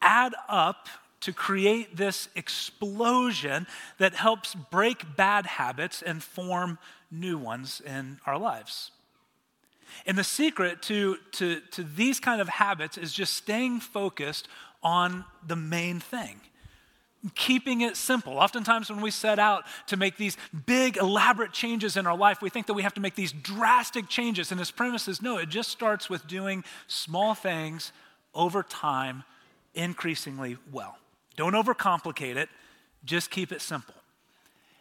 add 0.00 0.32
up 0.48 0.88
to 1.20 1.32
create 1.32 1.96
this 1.96 2.28
explosion 2.34 3.66
that 3.98 4.14
helps 4.14 4.54
break 4.54 5.16
bad 5.16 5.46
habits 5.46 6.02
and 6.02 6.22
form 6.22 6.78
new 7.10 7.38
ones 7.38 7.80
in 7.84 8.18
our 8.26 8.38
lives. 8.38 8.90
And 10.06 10.16
the 10.16 10.24
secret 10.24 10.82
to, 10.82 11.16
to, 11.32 11.60
to 11.72 11.82
these 11.82 12.20
kind 12.20 12.40
of 12.40 12.48
habits 12.48 12.98
is 12.98 13.12
just 13.12 13.34
staying 13.34 13.80
focused 13.80 14.48
on 14.82 15.24
the 15.46 15.56
main 15.56 15.98
thing. 15.98 16.40
Keeping 17.34 17.80
it 17.80 17.96
simple. 17.96 18.38
Oftentimes, 18.38 18.90
when 18.90 19.00
we 19.00 19.10
set 19.10 19.40
out 19.40 19.64
to 19.88 19.96
make 19.96 20.16
these 20.16 20.36
big, 20.66 20.98
elaborate 20.98 21.52
changes 21.52 21.96
in 21.96 22.06
our 22.06 22.16
life, 22.16 22.40
we 22.40 22.48
think 22.48 22.66
that 22.66 22.74
we 22.74 22.82
have 22.82 22.94
to 22.94 23.00
make 23.00 23.16
these 23.16 23.32
drastic 23.32 24.08
changes. 24.08 24.52
And 24.52 24.60
his 24.60 24.70
premise 24.70 25.08
is 25.08 25.20
no, 25.20 25.36
it 25.38 25.48
just 25.48 25.70
starts 25.70 26.08
with 26.08 26.28
doing 26.28 26.62
small 26.86 27.34
things 27.34 27.92
over 28.34 28.62
time, 28.62 29.24
increasingly 29.74 30.58
well. 30.70 30.96
Don't 31.38 31.52
overcomplicate 31.52 32.34
it, 32.34 32.48
just 33.04 33.30
keep 33.30 33.52
it 33.52 33.62
simple. 33.62 33.94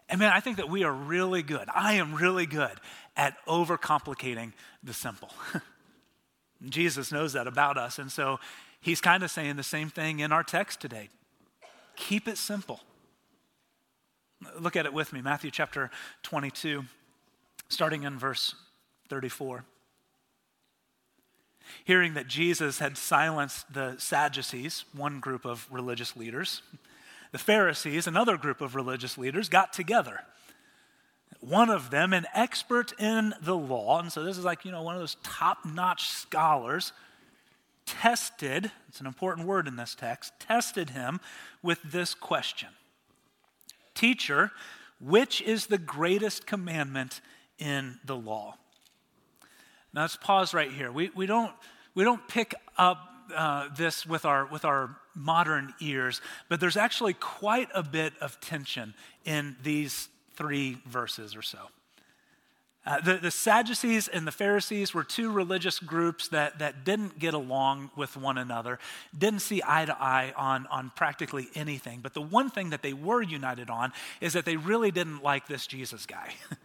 And 0.09 0.19
man, 0.19 0.31
I 0.33 0.39
think 0.39 0.57
that 0.57 0.67
we 0.67 0.83
are 0.83 0.91
really 0.91 1.43
good. 1.43 1.69
I 1.71 1.93
am 1.93 2.15
really 2.15 2.47
good 2.47 2.71
at 3.15 3.35
overcomplicating 3.45 4.53
the 4.83 4.91
simple. 4.91 5.29
Jesus 6.67 7.11
knows 7.11 7.33
that 7.33 7.45
about 7.45 7.77
us. 7.77 7.99
And 7.99 8.11
so 8.11 8.39
he's 8.81 9.01
kind 9.01 9.21
of 9.21 9.29
saying 9.29 9.55
the 9.57 9.61
same 9.61 9.91
thing 9.91 10.19
in 10.19 10.31
our 10.31 10.41
text 10.41 10.81
today. 10.81 11.09
Keep 11.95 12.27
it 12.27 12.39
simple. 12.39 12.79
Look 14.59 14.75
at 14.75 14.87
it 14.87 14.93
with 14.93 15.13
me 15.13 15.21
Matthew 15.21 15.51
chapter 15.51 15.91
22, 16.23 16.85
starting 17.69 18.01
in 18.01 18.17
verse 18.17 18.55
34. 19.09 19.63
Hearing 21.86 22.13
that 22.13 22.27
Jesus 22.27 22.79
had 22.79 22.97
silenced 22.97 23.74
the 23.74 23.95
Sadducees, 23.97 24.86
one 24.93 25.19
group 25.19 25.45
of 25.45 25.67
religious 25.71 26.15
leaders, 26.15 26.62
the 27.31 27.38
Pharisees, 27.38 28.07
another 28.07 28.38
group 28.38 28.62
of 28.62 28.75
religious 28.75 29.17
leaders, 29.17 29.50
got 29.50 29.74
together. 29.74 30.21
One 31.39 31.69
of 31.69 31.91
them, 31.91 32.13
an 32.13 32.25
expert 32.33 32.93
in 33.00 33.33
the 33.41 33.55
law, 33.55 34.00
and 34.00 34.12
so 34.12 34.24
this 34.24 34.38
is 34.38 34.45
like, 34.45 34.65
you 34.65 34.71
know, 34.71 34.81
one 34.81 34.95
of 34.95 35.01
those 35.01 35.17
top 35.24 35.59
notch 35.65 36.09
scholars, 36.09 36.93
tested, 37.86 38.71
it's 38.89 39.00
an 39.00 39.05
important 39.05 39.47
word 39.47 39.67
in 39.67 39.75
this 39.75 39.95
text, 39.95 40.33
tested 40.39 40.91
him 40.91 41.19
with 41.62 41.81
this 41.83 42.13
question 42.13 42.69
Teacher, 43.93 44.51
which 45.00 45.41
is 45.41 45.67
the 45.67 45.77
greatest 45.77 46.45
commandment 46.45 47.21
in 47.59 48.00
the 48.05 48.15
law? 48.15 48.55
Now 49.94 50.01
let's 50.01 50.15
pause 50.15 50.53
right 50.53 50.72
here. 50.72 50.91
We, 50.91 51.10
we, 51.15 51.25
don't, 51.25 51.51
we 51.96 52.03
don't 52.03 52.25
pick 52.27 52.53
up 52.77 53.00
uh, 53.36 53.70
this 53.75 54.06
with 54.06 54.25
our, 54.25 54.46
with 54.46 54.65
our 54.65 54.96
modern 55.15 55.74
ears, 55.82 56.22
but 56.50 56.60
there's 56.60 56.77
actually 56.77 57.13
quite 57.13 57.70
a 57.74 57.84
bit 57.84 58.13
of 58.22 58.39
tension 58.39 58.94
in 59.25 59.56
these 59.63 60.10
three 60.36 60.77
verses 60.86 61.36
or 61.36 61.41
so. 61.41 61.60
Uh, 62.86 63.01
the, 63.01 63.17
the, 63.17 63.32
Sadducees 63.32 64.08
and 64.08 64.25
the 64.25 64.32
Pharisees 64.32 64.94
were 64.94 65.03
two 65.03 65.29
religious 65.29 65.77
groups 65.77 66.29
that, 66.29 66.60
that 66.60 66.86
didn't 66.86 67.20
get 67.20 67.34
along 67.34 67.91
with 67.98 68.15
one 68.15 68.38
another, 68.38 68.79
didn't 69.17 69.41
see 69.41 69.62
eye 69.67 69.84
to 69.84 70.01
eye 70.01 70.32
on, 70.38 70.65
on 70.67 70.89
practically 70.96 71.50
anything. 71.53 72.00
But 72.01 72.13
the 72.13 72.22
one 72.22 72.50
thing 72.50 72.70
that 72.70 72.84
they 72.84 72.94
were 72.94 73.22
united 73.22 73.70
on 73.70 73.91
is 74.22 74.32
that 74.34 74.46
they 74.46 74.56
really 74.56 74.91
didn't 74.91 75.22
like 75.22 75.48
this 75.48 75.67
Jesus 75.67 76.06
guy. 76.06 76.34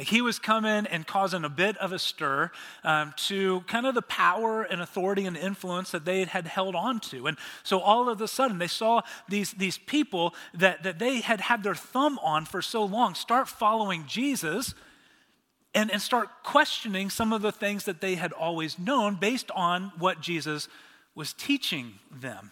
He 0.00 0.22
was 0.22 0.38
coming 0.38 0.86
and 0.86 1.06
causing 1.06 1.44
a 1.44 1.50
bit 1.50 1.76
of 1.76 1.92
a 1.92 1.98
stir 1.98 2.50
um, 2.82 3.12
to 3.28 3.60
kind 3.62 3.86
of 3.86 3.94
the 3.94 4.02
power 4.02 4.62
and 4.62 4.80
authority 4.80 5.26
and 5.26 5.36
influence 5.36 5.90
that 5.90 6.06
they 6.06 6.24
had 6.24 6.46
held 6.46 6.74
on 6.74 6.98
to. 7.00 7.26
And 7.26 7.36
so 7.62 7.78
all 7.78 8.08
of 8.08 8.20
a 8.20 8.28
sudden, 8.28 8.56
they 8.56 8.68
saw 8.68 9.02
these, 9.28 9.52
these 9.52 9.76
people 9.76 10.34
that, 10.54 10.82
that 10.82 10.98
they 10.98 11.20
had 11.20 11.42
had 11.42 11.62
their 11.62 11.74
thumb 11.74 12.18
on 12.22 12.46
for 12.46 12.62
so 12.62 12.84
long 12.84 13.14
start 13.14 13.48
following 13.48 14.06
Jesus 14.06 14.74
and, 15.74 15.90
and 15.90 16.00
start 16.00 16.28
questioning 16.42 17.10
some 17.10 17.32
of 17.32 17.42
the 17.42 17.52
things 17.52 17.84
that 17.84 18.00
they 18.00 18.14
had 18.14 18.32
always 18.32 18.78
known 18.78 19.16
based 19.16 19.50
on 19.50 19.92
what 19.98 20.22
Jesus 20.22 20.68
was 21.14 21.34
teaching 21.34 21.98
them. 22.10 22.50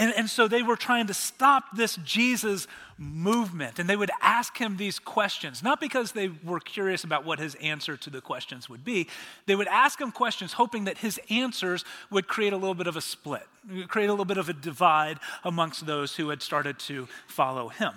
And, 0.00 0.14
and 0.16 0.30
so 0.30 0.48
they 0.48 0.62
were 0.62 0.76
trying 0.76 1.08
to 1.08 1.14
stop 1.14 1.76
this 1.76 1.96
Jesus 1.96 2.66
movement. 2.96 3.78
And 3.78 3.88
they 3.88 3.96
would 3.96 4.10
ask 4.22 4.56
him 4.56 4.78
these 4.78 4.98
questions, 4.98 5.62
not 5.62 5.78
because 5.78 6.12
they 6.12 6.30
were 6.42 6.58
curious 6.58 7.04
about 7.04 7.26
what 7.26 7.38
his 7.38 7.54
answer 7.56 7.98
to 7.98 8.08
the 8.08 8.22
questions 8.22 8.66
would 8.70 8.82
be. 8.82 9.08
They 9.44 9.54
would 9.54 9.68
ask 9.68 10.00
him 10.00 10.10
questions 10.10 10.54
hoping 10.54 10.84
that 10.84 10.96
his 10.96 11.20
answers 11.28 11.84
would 12.10 12.28
create 12.28 12.54
a 12.54 12.56
little 12.56 12.74
bit 12.74 12.86
of 12.86 12.96
a 12.96 13.02
split, 13.02 13.46
create 13.88 14.06
a 14.06 14.12
little 14.12 14.24
bit 14.24 14.38
of 14.38 14.48
a 14.48 14.54
divide 14.54 15.18
amongst 15.44 15.84
those 15.84 16.16
who 16.16 16.30
had 16.30 16.40
started 16.40 16.78
to 16.78 17.06
follow 17.26 17.68
him. 17.68 17.92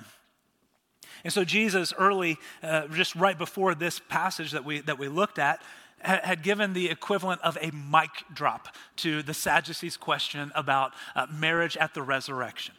And 1.23 1.31
so 1.31 1.45
Jesus, 1.45 1.93
early, 1.97 2.37
uh, 2.61 2.87
just 2.87 3.15
right 3.15 3.37
before 3.37 3.75
this 3.75 4.01
passage 4.09 4.51
that 4.51 4.65
we, 4.65 4.81
that 4.81 4.99
we 4.99 5.07
looked 5.07 5.39
at, 5.39 5.61
had 6.03 6.43
given 6.43 6.73
the 6.73 6.89
equivalent 6.89 7.41
of 7.41 7.57
a 7.61 7.71
mic 7.71 8.11
drop 8.33 8.75
to 8.97 9.23
the 9.23 9.33
Sadducees' 9.33 9.97
question 9.97 10.51
about 10.55 10.93
uh, 11.15 11.27
marriage 11.31 11.77
at 11.77 11.93
the 11.93 12.01
resurrection. 12.01 12.75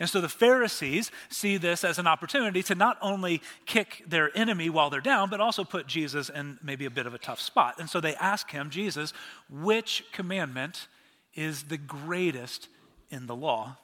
And 0.00 0.08
so 0.08 0.20
the 0.20 0.28
Pharisees 0.28 1.10
see 1.28 1.56
this 1.56 1.84
as 1.84 1.98
an 1.98 2.06
opportunity 2.06 2.62
to 2.64 2.74
not 2.74 2.98
only 3.02 3.42
kick 3.66 4.02
their 4.06 4.36
enemy 4.36 4.70
while 4.70 4.90
they're 4.90 5.00
down, 5.00 5.30
but 5.30 5.40
also 5.40 5.64
put 5.64 5.86
Jesus 5.86 6.28
in 6.28 6.58
maybe 6.62 6.84
a 6.84 6.90
bit 6.90 7.06
of 7.06 7.14
a 7.14 7.18
tough 7.18 7.40
spot. 7.40 7.74
And 7.78 7.88
so 7.88 8.00
they 8.00 8.14
ask 8.16 8.50
him, 8.50 8.70
Jesus, 8.70 9.12
which 9.50 10.04
commandment 10.12 10.88
is 11.34 11.64
the 11.64 11.78
greatest 11.78 12.68
in 13.10 13.26
the 13.26 13.36
law? 13.36 13.76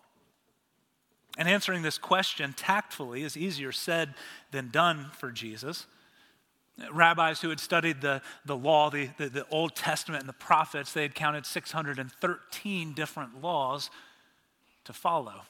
And 1.38 1.48
answering 1.48 1.82
this 1.82 1.98
question 1.98 2.54
tactfully 2.54 3.22
is 3.22 3.36
easier 3.36 3.72
said 3.72 4.14
than 4.50 4.68
done 4.68 5.10
for 5.12 5.30
Jesus 5.30 5.86
rabbis 6.92 7.40
who 7.40 7.50
had 7.50 7.60
studied 7.60 8.00
the, 8.00 8.22
the 8.44 8.56
law, 8.56 8.90
the, 8.90 9.10
the, 9.18 9.28
the, 9.28 9.46
Old 9.50 9.74
Testament, 9.74 10.22
and 10.22 10.28
the 10.28 10.34
prophets, 10.34 10.92
they 10.92 11.02
had 11.02 11.14
counted 11.14 11.46
613 11.46 12.92
different 12.94 13.42
laws 13.42 13.90
to 14.84 14.92
follow. 14.92 15.42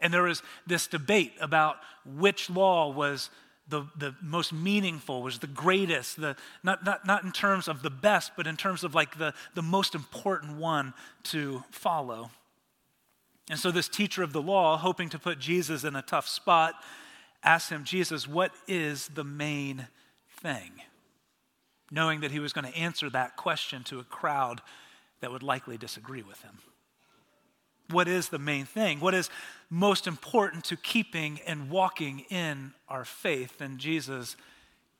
And 0.00 0.12
there 0.12 0.24
was 0.24 0.42
this 0.66 0.86
debate 0.86 1.32
about 1.40 1.76
which 2.04 2.50
law 2.50 2.90
was 2.90 3.30
the, 3.68 3.84
the 3.96 4.14
most 4.20 4.52
meaningful, 4.52 5.22
was 5.22 5.38
the 5.38 5.46
greatest, 5.46 6.20
the, 6.20 6.36
not, 6.62 6.84
not, 6.84 7.06
not 7.06 7.24
in 7.24 7.32
terms 7.32 7.68
of 7.68 7.82
the 7.82 7.90
best, 7.90 8.32
but 8.36 8.46
in 8.46 8.56
terms 8.56 8.84
of 8.84 8.94
like 8.94 9.16
the, 9.18 9.32
the 9.54 9.62
most 9.62 9.94
important 9.94 10.56
one 10.56 10.92
to 11.24 11.62
follow. 11.70 12.30
And 13.48 13.58
so 13.58 13.70
this 13.70 13.88
teacher 13.88 14.22
of 14.22 14.32
the 14.32 14.42
law, 14.42 14.76
hoping 14.76 15.08
to 15.10 15.18
put 15.18 15.38
Jesus 15.38 15.84
in 15.84 15.96
a 15.96 16.02
tough 16.02 16.28
spot, 16.28 16.74
asked 17.42 17.70
him, 17.70 17.84
Jesus, 17.84 18.28
what 18.28 18.52
is 18.66 19.08
the 19.08 19.24
main 19.24 19.88
thing, 20.42 20.70
knowing 21.90 22.20
that 22.20 22.30
he 22.30 22.40
was 22.40 22.52
going 22.52 22.70
to 22.70 22.78
answer 22.78 23.08
that 23.10 23.36
question 23.36 23.84
to 23.84 23.98
a 23.98 24.04
crowd 24.04 24.60
that 25.20 25.30
would 25.30 25.42
likely 25.42 25.78
disagree 25.78 26.22
with 26.22 26.42
him. 26.42 26.58
What 27.90 28.08
is 28.08 28.28
the 28.28 28.38
main 28.38 28.64
thing? 28.64 29.00
What 29.00 29.14
is 29.14 29.30
most 29.70 30.06
important 30.06 30.64
to 30.64 30.76
keeping 30.76 31.40
and 31.46 31.70
walking 31.70 32.20
in 32.30 32.72
our 32.88 33.04
faith? 33.04 33.60
And 33.60 33.78
Jesus 33.78 34.36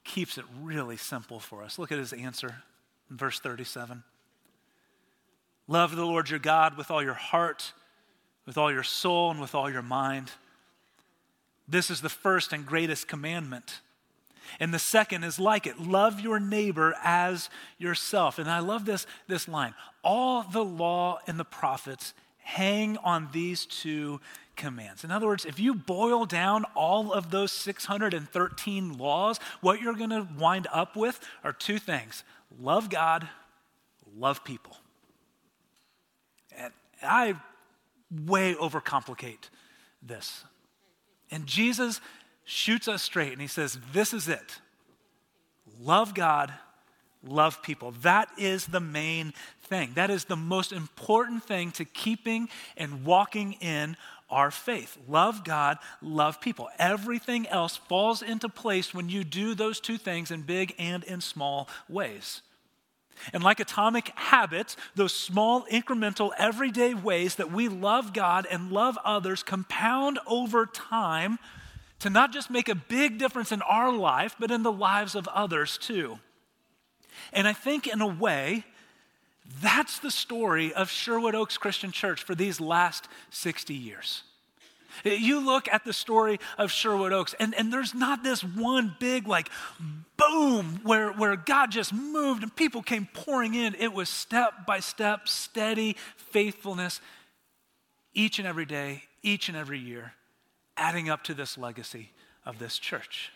keeps 0.05 0.39
it 0.39 0.45
really 0.61 0.97
simple 0.97 1.41
for 1.41 1.63
us. 1.63 1.79
Look 1.79 1.93
at 1.93 1.99
his 1.99 2.13
answer 2.13 2.57
in 3.11 3.17
verse 3.17 3.41
37. 3.41 4.03
Love 5.69 5.97
the 5.97 6.05
Lord 6.05 6.29
your 6.29 6.39
God 6.39 6.77
with 6.77 6.91
all 6.91 7.03
your 7.03 7.15
heart, 7.15 7.73
with 8.47 8.59
all 8.59 8.71
your 8.71 8.83
soul, 8.83 9.31
and 9.31 9.41
with 9.41 9.55
all 9.55 9.71
your 9.71 9.83
mind. 9.83 10.31
This 11.69 11.91
is 11.91 12.01
the 12.01 12.09
first 12.09 12.53
and 12.53 12.67
greatest 12.67 13.09
commandment. 13.09 13.81
And 14.61 14.73
the 14.73 14.79
second 14.79 15.25
is 15.25 15.39
like 15.39 15.67
it 15.67 15.81
love 15.81 16.21
your 16.21 16.41
neighbor 16.41 16.95
as 17.03 17.51
yourself. 17.79 18.39
And 18.39 18.51
I 18.51 18.61
love 18.61 18.85
this, 18.85 19.07
this 19.29 19.49
line 19.49 19.75
all 20.05 20.43
the 20.43 20.65
law 20.65 21.21
and 21.27 21.39
the 21.39 21.45
prophets 21.45 22.13
hang 22.39 22.97
on 22.99 23.29
these 23.33 23.67
two 23.67 24.21
commands. 24.57 25.05
In 25.05 25.11
other 25.11 25.27
words, 25.27 25.45
if 25.45 25.59
you 25.59 25.75
boil 25.75 26.27
down 26.27 26.65
all 26.75 27.13
of 27.13 27.31
those 27.31 27.53
613 27.53 28.99
laws, 28.99 29.39
what 29.61 29.81
you're 29.81 29.95
going 29.95 30.11
to 30.11 30.27
wind 30.39 30.67
up 30.73 30.97
with 30.97 31.21
are 31.45 31.53
two 31.53 31.79
things 31.79 32.25
love 32.61 32.91
God, 32.91 33.29
love 34.17 34.45
people. 34.45 34.77
And 36.57 36.73
I 37.03 37.37
way 38.11 38.55
overcomplicate 38.55 39.49
this. 40.03 40.45
And 41.31 41.47
Jesus 41.47 42.01
shoots 42.53 42.87
us 42.87 43.03
straight 43.03 43.33
and 43.33 43.41
he 43.41 43.47
says, 43.47 43.79
This 43.93 44.13
is 44.13 44.29
it. 44.29 44.61
Love 45.81 46.15
God, 46.15 46.53
love 47.25 47.63
people. 47.63 47.93
That 48.03 48.29
is 48.39 48.67
the 48.67 48.81
main 48.81 49.33
thing. 49.65 49.93
That 49.95 50.11
is 50.11 50.27
the 50.27 50.37
most 50.37 50.73
important 50.73 51.45
thing 51.45 51.73
to 51.73 51.85
keeping 51.85 52.49
and 52.77 53.05
walking 53.05 53.55
in 53.55 53.97
our 54.31 54.51
faith. 54.51 54.97
Love 55.09 55.45
God, 55.45 55.79
love 56.01 56.41
people. 56.41 56.69
Everything 56.79 57.47
else 57.49 57.77
falls 57.77 58.23
into 58.23 58.49
place 58.49 58.95
when 58.95 59.09
you 59.09 59.25
do 59.25 59.55
those 59.55 59.81
two 59.81 59.99
things 59.99 60.31
in 60.31 60.43
big 60.43 60.75
and 60.79 61.05
in 61.05 61.21
small 61.21 61.69
ways. 61.89 62.43
And 63.33 63.43
like 63.43 63.61
atomic 63.61 64.09
habits, 64.17 64.77
those 64.95 65.15
small, 65.15 65.65
incremental, 65.67 66.31
everyday 66.39 66.95
ways 66.95 67.37
that 67.37 67.53
we 67.53 67.69
love 67.69 68.13
God 68.13 68.47
and 68.51 68.73
love 68.73 68.99
others 69.05 69.43
compound 69.43 70.19
over 70.27 70.67
time 70.67 71.39
to 72.03 72.11
not 72.11 72.33
just 72.33 72.51
make 72.51 72.69
a 72.69 72.75
big 72.75 73.17
difference 73.17 73.53
in 73.53 73.63
our 73.63 73.93
life, 73.93 74.35
but 74.39 74.51
in 74.51 74.65
the 74.65 74.73
lives 74.73 75.15
of 75.15 75.29
others 75.29 75.79
too. 75.79 76.19
And 77.33 77.47
I 77.47 77.53
think, 77.53 77.87
in 77.87 78.01
a 78.01 78.07
way, 78.07 78.65
that's 79.61 80.01
the 80.01 80.11
story 80.11 80.75
of 80.75 80.91
Sherwood 80.91 81.37
Oaks 81.37 81.57
Christian 81.57 81.93
Church 81.93 82.25
for 82.25 82.35
these 82.35 82.61
last 82.61 83.07
60 83.31 83.75
years. 83.75 84.25
You 85.05 85.47
look 85.47 85.69
at 85.69 85.85
the 85.85 85.93
story 85.93 86.41
of 86.59 86.73
Sherwood 86.73 87.13
Oaks, 87.13 87.37
and, 87.39 87.55
and 87.55 87.73
there's 87.73 87.95
not 87.95 88.25
this 88.25 88.43
one 88.43 88.97
big, 88.99 89.29
like, 89.29 89.49
boom, 90.17 90.81
where, 90.83 91.13
where 91.13 91.37
God 91.37 91.71
just 91.71 91.93
moved 91.93 92.43
and 92.43 92.55
people 92.55 92.83
came 92.83 93.09
pouring 93.15 93.55
in. 93.55 93.77
It 93.79 93.93
was 93.93 94.09
step 94.09 94.67
by 94.67 94.81
step, 94.81 95.29
steady 95.29 95.97
faithfulness 96.17 97.01
each 98.13 98.41
and 98.41 98.49
every 98.49 98.67
day, 98.67 99.05
each 99.23 99.49
and 99.49 99.57
every 99.57 99.79
year, 99.79 100.15
adding 100.83 101.09
up 101.09 101.23
to 101.23 101.33
this 101.33 101.57
legacy 101.57 102.11
of 102.45 102.59
this 102.59 102.77
church. 102.77 103.31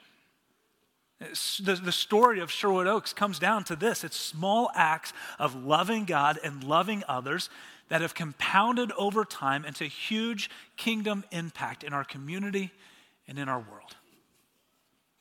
The, 1.63 1.81
the 1.83 1.93
story 1.93 2.41
of 2.41 2.51
Sherwood 2.51 2.89
Oaks 2.89 3.15
comes 3.15 3.39
down 3.39 3.65
to 3.65 3.77
this 3.77 4.05
it's 4.05 4.17
small 4.17 4.71
acts 4.75 5.13
of 5.39 5.55
loving 5.55 6.05
God 6.05 6.39
and 6.43 6.63
loving 6.63 7.05
others 7.09 7.49
that 7.89 8.01
have 8.01 8.15
compounded 8.15 8.91
over 8.99 9.25
time 9.25 9.65
into 9.65 9.85
huge 9.85 10.51
kingdom 10.77 11.25
impact 11.31 11.85
in 11.85 11.93
our 11.93 12.05
community 12.05 12.73
and 13.29 13.39
in 13.39 13.49
our 13.49 13.61
world. 13.61 13.97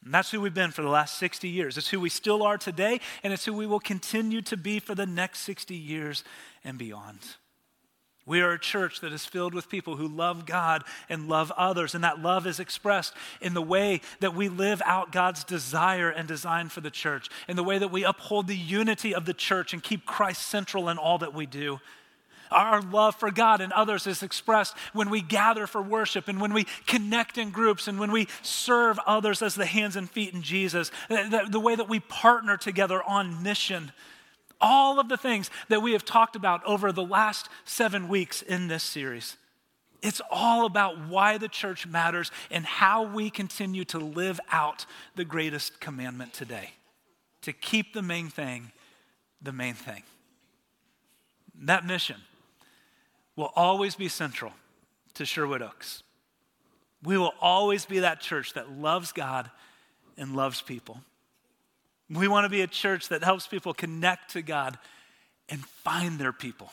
And 0.04 0.14
that's 0.14 0.32
who 0.32 0.42
we've 0.42 0.54
been 0.54 0.72
for 0.72 0.82
the 0.82 0.90
last 0.90 1.18
60 1.18 1.48
years. 1.48 1.78
It's 1.78 1.90
who 1.90 2.00
we 2.00 2.10
still 2.10 2.44
are 2.44 2.58
today, 2.58 3.00
and 3.24 3.32
it's 3.32 3.46
who 3.46 3.54
we 3.54 3.68
will 3.68 3.80
continue 3.80 4.42
to 4.44 4.58
be 4.58 4.80
for 4.80 4.96
the 4.96 5.06
next 5.06 5.42
60 5.42 5.76
years 5.76 6.24
and 6.64 6.78
beyond. 6.78 7.20
We 8.28 8.42
are 8.42 8.54
a 8.54 8.60
church 8.60 9.02
that 9.02 9.14
is 9.14 9.26
filled 9.26 9.54
with 9.54 9.70
people 9.70 9.98
who 9.98 10.08
love 10.08 10.48
God 10.48 10.84
and 11.10 11.30
love 11.30 11.52
others, 11.56 11.94
and 11.94 12.04
that 12.04 12.22
love 12.22 12.48
is 12.48 12.60
expressed 12.60 13.14
in 13.40 13.54
the 13.54 13.62
way 13.62 14.02
that 14.20 14.34
we 14.34 14.50
live 14.50 14.82
out 14.84 15.12
God's 15.12 15.44
desire 15.44 16.10
and 16.10 16.28
design 16.28 16.70
for 16.70 16.82
the 16.82 16.90
church, 16.90 17.30
in 17.48 17.56
the 17.56 17.64
way 17.64 17.78
that 17.78 17.92
we 17.92 18.04
uphold 18.04 18.48
the 18.48 18.58
unity 18.58 19.14
of 19.14 19.26
the 19.26 19.34
church 19.34 19.74
and 19.74 19.84
keep 19.84 20.06
Christ 20.08 20.48
central 20.48 20.90
in 20.90 20.98
all 20.98 21.20
that 21.20 21.36
we 21.36 21.46
do. 21.46 21.80
Our 22.52 22.82
love 22.82 23.16
for 23.16 23.32
God 23.32 23.62
and 23.62 23.74
others 23.74 24.08
is 24.08 24.24
expressed 24.24 24.76
when 24.94 25.10
we 25.10 25.22
gather 25.22 25.68
for 25.68 25.82
worship 25.82 26.28
and 26.28 26.40
when 26.40 26.54
we 26.54 26.66
connect 26.86 27.38
in 27.38 27.50
groups 27.50 27.88
and 27.88 28.00
when 28.00 28.12
we 28.12 28.28
serve 28.42 29.00
others 29.06 29.42
as 29.42 29.56
the 29.56 29.66
hands 29.66 29.96
and 29.96 30.10
feet 30.10 30.34
in 30.34 30.42
Jesus, 30.42 30.92
the, 31.10 31.60
way 31.60 31.76
that 31.76 31.90
we 31.90 32.00
partner 32.00 32.58
together 32.58 33.04
on 33.04 33.44
mission 33.44 33.92
all 34.62 35.00
of 35.00 35.10
the 35.10 35.18
things 35.18 35.50
that 35.70 35.82
we 35.82 35.94
have 35.94 36.06
talked 36.06 36.36
about 36.36 36.64
over 36.66 36.92
the 36.92 37.04
last 37.04 37.50
seven 37.66 38.08
weeks 38.08 38.42
in 38.42 38.68
this 38.68 38.84
series. 38.84 39.38
It's 40.02 40.22
all 40.30 40.66
about 40.66 41.08
why 41.08 41.38
the 41.38 41.48
church 41.48 41.88
matters 41.88 42.32
and 42.52 42.66
how 42.66 43.04
we 43.04 43.30
continue 43.30 43.86
to 43.86 43.98
live 43.98 44.40
out 44.52 44.86
the 45.16 45.26
greatest 45.26 45.80
commandment 45.80 46.34
today 46.34 46.72
to 47.42 47.54
keep 47.54 47.94
the 47.94 48.02
main 48.02 48.30
thing 48.30 48.72
the 49.46 49.54
main 49.54 49.76
thing. 49.76 50.04
That 51.62 51.86
mission 51.86 52.18
will 53.36 53.52
always 53.56 53.96
be 53.96 54.10
central 54.10 54.52
to 55.14 55.26
Sherwood 55.26 55.62
Oaks. 55.62 56.04
We 57.04 57.18
will 57.18 57.34
always 57.40 57.86
be 57.86 58.00
that 58.00 58.20
church 58.20 58.54
that 58.54 58.72
loves 58.72 59.12
God 59.12 59.50
and 60.18 60.36
loves 60.36 60.62
people. 60.62 61.02
We 62.10 62.28
want 62.28 62.46
to 62.46 62.50
be 62.50 62.62
a 62.62 62.68
church 62.68 63.10
that 63.10 63.24
helps 63.24 63.48
people 63.48 63.74
connect 63.74 64.32
to 64.32 64.42
God 64.42 64.78
and 65.50 65.66
find 65.66 66.20
their 66.20 66.34
people. 66.34 66.72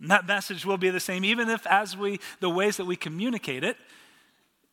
And 0.00 0.10
that 0.10 0.26
message 0.26 0.66
will 0.66 0.76
be 0.76 0.90
the 0.90 1.00
same, 1.00 1.24
even 1.24 1.48
if, 1.48 1.66
as 1.66 1.96
we, 1.96 2.20
the 2.40 2.50
ways 2.50 2.76
that 2.76 2.84
we 2.84 2.96
communicate 2.96 3.64
it, 3.64 3.76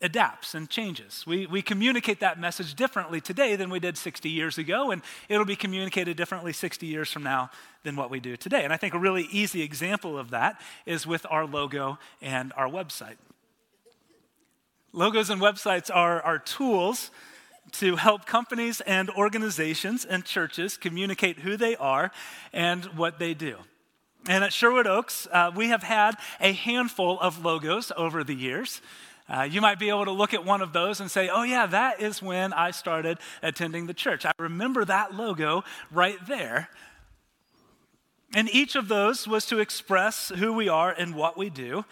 adapts 0.02 0.54
and 0.54 0.70
changes. 0.70 1.24
We, 1.26 1.46
we 1.48 1.62
communicate 1.62 2.20
that 2.20 2.38
message 2.38 2.76
differently 2.76 3.22
today 3.22 3.56
than 3.56 3.70
we 3.70 3.80
did 3.80 3.98
60 3.98 4.30
years 4.30 4.58
ago, 4.58 4.92
and 4.92 5.02
it'll 5.30 5.46
be 5.46 5.56
communicated 5.56 6.18
differently 6.18 6.52
60 6.52 6.86
years 6.86 7.10
from 7.10 7.24
now 7.24 7.50
than 7.84 7.96
what 7.96 8.10
we 8.10 8.20
do 8.20 8.36
today. 8.36 8.66
And 8.66 8.74
I 8.74 8.78
think 8.78 8.94
a 8.94 9.00
really 9.00 9.30
easy 9.32 9.62
example 9.62 10.20
of 10.20 10.32
that 10.32 10.60
is 10.86 11.08
with 11.08 11.26
our 11.30 11.46
logo 11.46 11.98
and 12.22 12.52
our 12.58 12.68
website. 12.68 13.16
Logos 14.92 15.30
and 15.30 15.42
websites 15.42 15.90
are, 15.94 16.22
are 16.22 16.38
tools 16.38 17.10
to 17.72 17.96
help 17.96 18.26
companies 18.26 18.82
and 18.82 19.10
organizations 19.12 20.06
and 20.06 20.24
churches 20.24 20.78
communicate 20.78 21.40
who 21.40 21.58
they 21.58 21.76
are 21.76 22.12
and 22.52 22.86
what 22.86 23.20
they 23.20 23.34
do. 23.34 23.58
And 24.28 24.44
at 24.44 24.54
Sherwood 24.54 24.88
Oaks, 24.88 25.28
uh, 25.32 25.52
we 25.56 25.68
have 25.70 25.84
had 25.84 26.16
a 26.40 26.54
handful 26.54 27.20
of 27.20 27.44
logos 27.44 27.92
over 27.98 28.24
the 28.24 28.36
years. 28.36 28.82
Uh, 29.28 29.44
you 29.44 29.62
might 29.62 29.80
be 29.80 29.90
able 29.90 30.06
to 30.06 30.12
look 30.12 30.34
at 30.34 30.46
one 30.46 30.62
of 30.62 30.74
those 30.74 31.00
and 31.02 31.10
say, 31.10 31.30
oh, 31.30 31.44
yeah, 31.44 31.66
that 31.66 32.02
is 32.02 32.22
when 32.22 32.54
I 32.54 32.72
started 32.72 33.18
attending 33.42 33.88
the 33.88 33.94
church. 33.94 34.26
I 34.26 34.32
remember 34.38 34.86
that 34.86 35.14
logo 35.14 35.64
right 35.92 36.18
there. 36.28 36.70
And 38.36 38.50
each 38.50 38.76
of 38.76 38.88
those 38.88 39.28
was 39.28 39.46
to 39.48 39.60
express 39.60 40.30
who 40.30 40.54
we 40.54 40.68
are 40.68 40.92
and 40.92 41.16
what 41.16 41.38
we 41.38 41.50
do. 41.50 41.86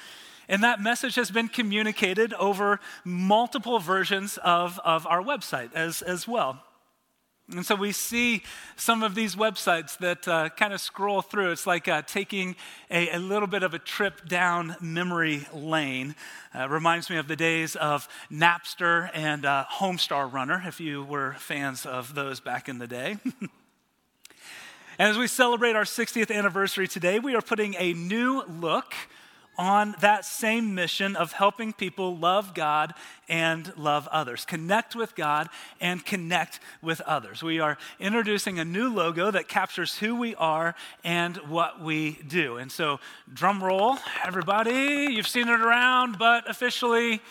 And 0.47 0.63
that 0.63 0.81
message 0.81 1.15
has 1.15 1.31
been 1.31 1.47
communicated 1.47 2.33
over 2.33 2.79
multiple 3.03 3.79
versions 3.79 4.37
of, 4.43 4.79
of 4.83 5.05
our 5.07 5.21
website 5.21 5.73
as, 5.73 6.01
as 6.01 6.27
well. 6.27 6.63
And 7.53 7.65
so 7.65 7.75
we 7.75 7.91
see 7.91 8.43
some 8.77 9.03
of 9.03 9.13
these 9.13 9.35
websites 9.35 9.97
that 9.97 10.25
uh, 10.25 10.49
kind 10.49 10.71
of 10.73 10.79
scroll 10.79 11.21
through. 11.21 11.51
It's 11.51 11.67
like 11.67 11.87
uh, 11.89 12.01
taking 12.03 12.55
a, 12.89 13.09
a, 13.09 13.19
little 13.19 13.47
bit 13.47 13.61
of 13.61 13.73
a 13.73 13.79
trip 13.79 14.25
down 14.25 14.77
memory 14.79 15.45
lane. 15.53 16.15
Uh, 16.55 16.69
reminds 16.69 17.09
me 17.09 17.17
of 17.17 17.27
the 17.27 17.35
days 17.35 17.75
of 17.75 18.07
Napster 18.31 19.09
and 19.13 19.45
uh, 19.45 19.65
Homestar 19.69 20.31
Runner, 20.31 20.63
if 20.65 20.79
you 20.79 21.03
were 21.03 21.33
fans 21.39 21.85
of 21.85 22.15
those 22.15 22.39
back 22.39 22.69
in 22.69 22.77
the 22.77 22.87
day. 22.87 23.17
and 23.25 23.49
as 24.97 25.17
we 25.17 25.27
celebrate 25.27 25.75
our 25.75 25.83
60th 25.83 26.33
anniversary 26.33 26.87
today, 26.87 27.19
we 27.19 27.35
are 27.35 27.41
putting 27.41 27.75
a 27.77 27.91
new 27.93 28.43
look 28.43 28.93
on 29.57 29.95
that 29.99 30.25
same 30.25 30.73
mission 30.73 31.15
of 31.15 31.33
helping 31.33 31.73
people 31.73 32.17
love 32.17 32.53
God 32.53 32.93
and 33.29 33.75
love 33.77 34.07
others, 34.07 34.45
connect 34.45 34.95
with 34.95 35.15
God 35.15 35.49
and 35.79 36.05
connect 36.05 36.59
with 36.81 37.01
others. 37.01 37.43
We 37.43 37.59
are 37.59 37.77
introducing 37.99 38.59
a 38.59 38.65
new 38.65 38.93
logo 38.93 39.31
that 39.31 39.47
captures 39.47 39.97
who 39.97 40.15
we 40.15 40.35
are 40.35 40.75
and 41.03 41.37
what 41.37 41.81
we 41.81 42.19
do. 42.27 42.57
And 42.57 42.71
so, 42.71 42.99
drum 43.31 43.63
roll, 43.63 43.97
everybody. 44.23 45.07
You've 45.11 45.27
seen 45.27 45.47
it 45.47 45.59
around, 45.59 46.17
but 46.17 46.49
officially, 46.49 47.21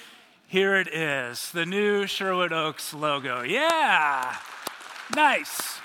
here 0.47 0.77
it 0.77 0.89
is 0.89 1.51
the 1.53 1.67
new 1.67 2.07
Sherwood 2.07 2.53
Oaks 2.53 2.93
logo. 2.93 3.43
Yeah, 3.43 4.37
nice. 5.15 5.80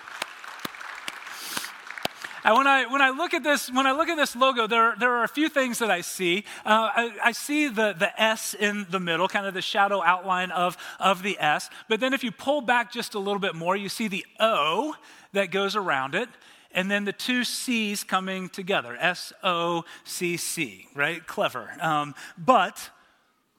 When 2.53 2.67
I, 2.67 2.85
when 2.85 3.01
I 3.01 3.09
look 3.09 3.33
at 3.33 3.43
this, 3.43 3.71
when 3.71 3.87
I 3.87 3.91
look 3.91 4.07
at 4.07 4.17
this 4.17 4.35
logo, 4.35 4.67
there, 4.67 4.95
there 4.99 5.11
are 5.11 5.23
a 5.23 5.27
few 5.27 5.49
things 5.49 5.79
that 5.79 5.89
I 5.89 6.01
see. 6.01 6.45
Uh, 6.63 6.89
I, 6.95 7.11
I, 7.23 7.31
see 7.31 7.67
the, 7.69 7.93
the 7.97 8.21
S 8.21 8.53
in 8.53 8.85
the 8.91 8.99
middle, 8.99 9.27
kind 9.27 9.47
of 9.47 9.55
the 9.55 9.63
shadow 9.63 10.03
outline 10.03 10.51
of, 10.51 10.77
of 10.99 11.23
the 11.23 11.39
S. 11.39 11.71
But 11.89 11.99
then 11.99 12.13
if 12.13 12.23
you 12.23 12.31
pull 12.31 12.61
back 12.61 12.91
just 12.91 13.15
a 13.15 13.19
little 13.19 13.39
bit 13.39 13.55
more, 13.55 13.75
you 13.75 13.89
see 13.89 14.07
the 14.07 14.25
O 14.39 14.95
that 15.33 15.49
goes 15.49 15.75
around 15.75 16.13
it 16.13 16.29
and 16.75 16.91
then 16.91 17.05
the 17.05 17.13
two 17.13 17.43
C's 17.43 18.03
coming 18.03 18.49
together 18.49 18.95
S 18.99 19.33
O 19.43 19.85
C 20.03 20.37
C, 20.37 20.87
right? 20.93 21.25
Clever. 21.25 21.71
Um, 21.81 22.13
but 22.37 22.91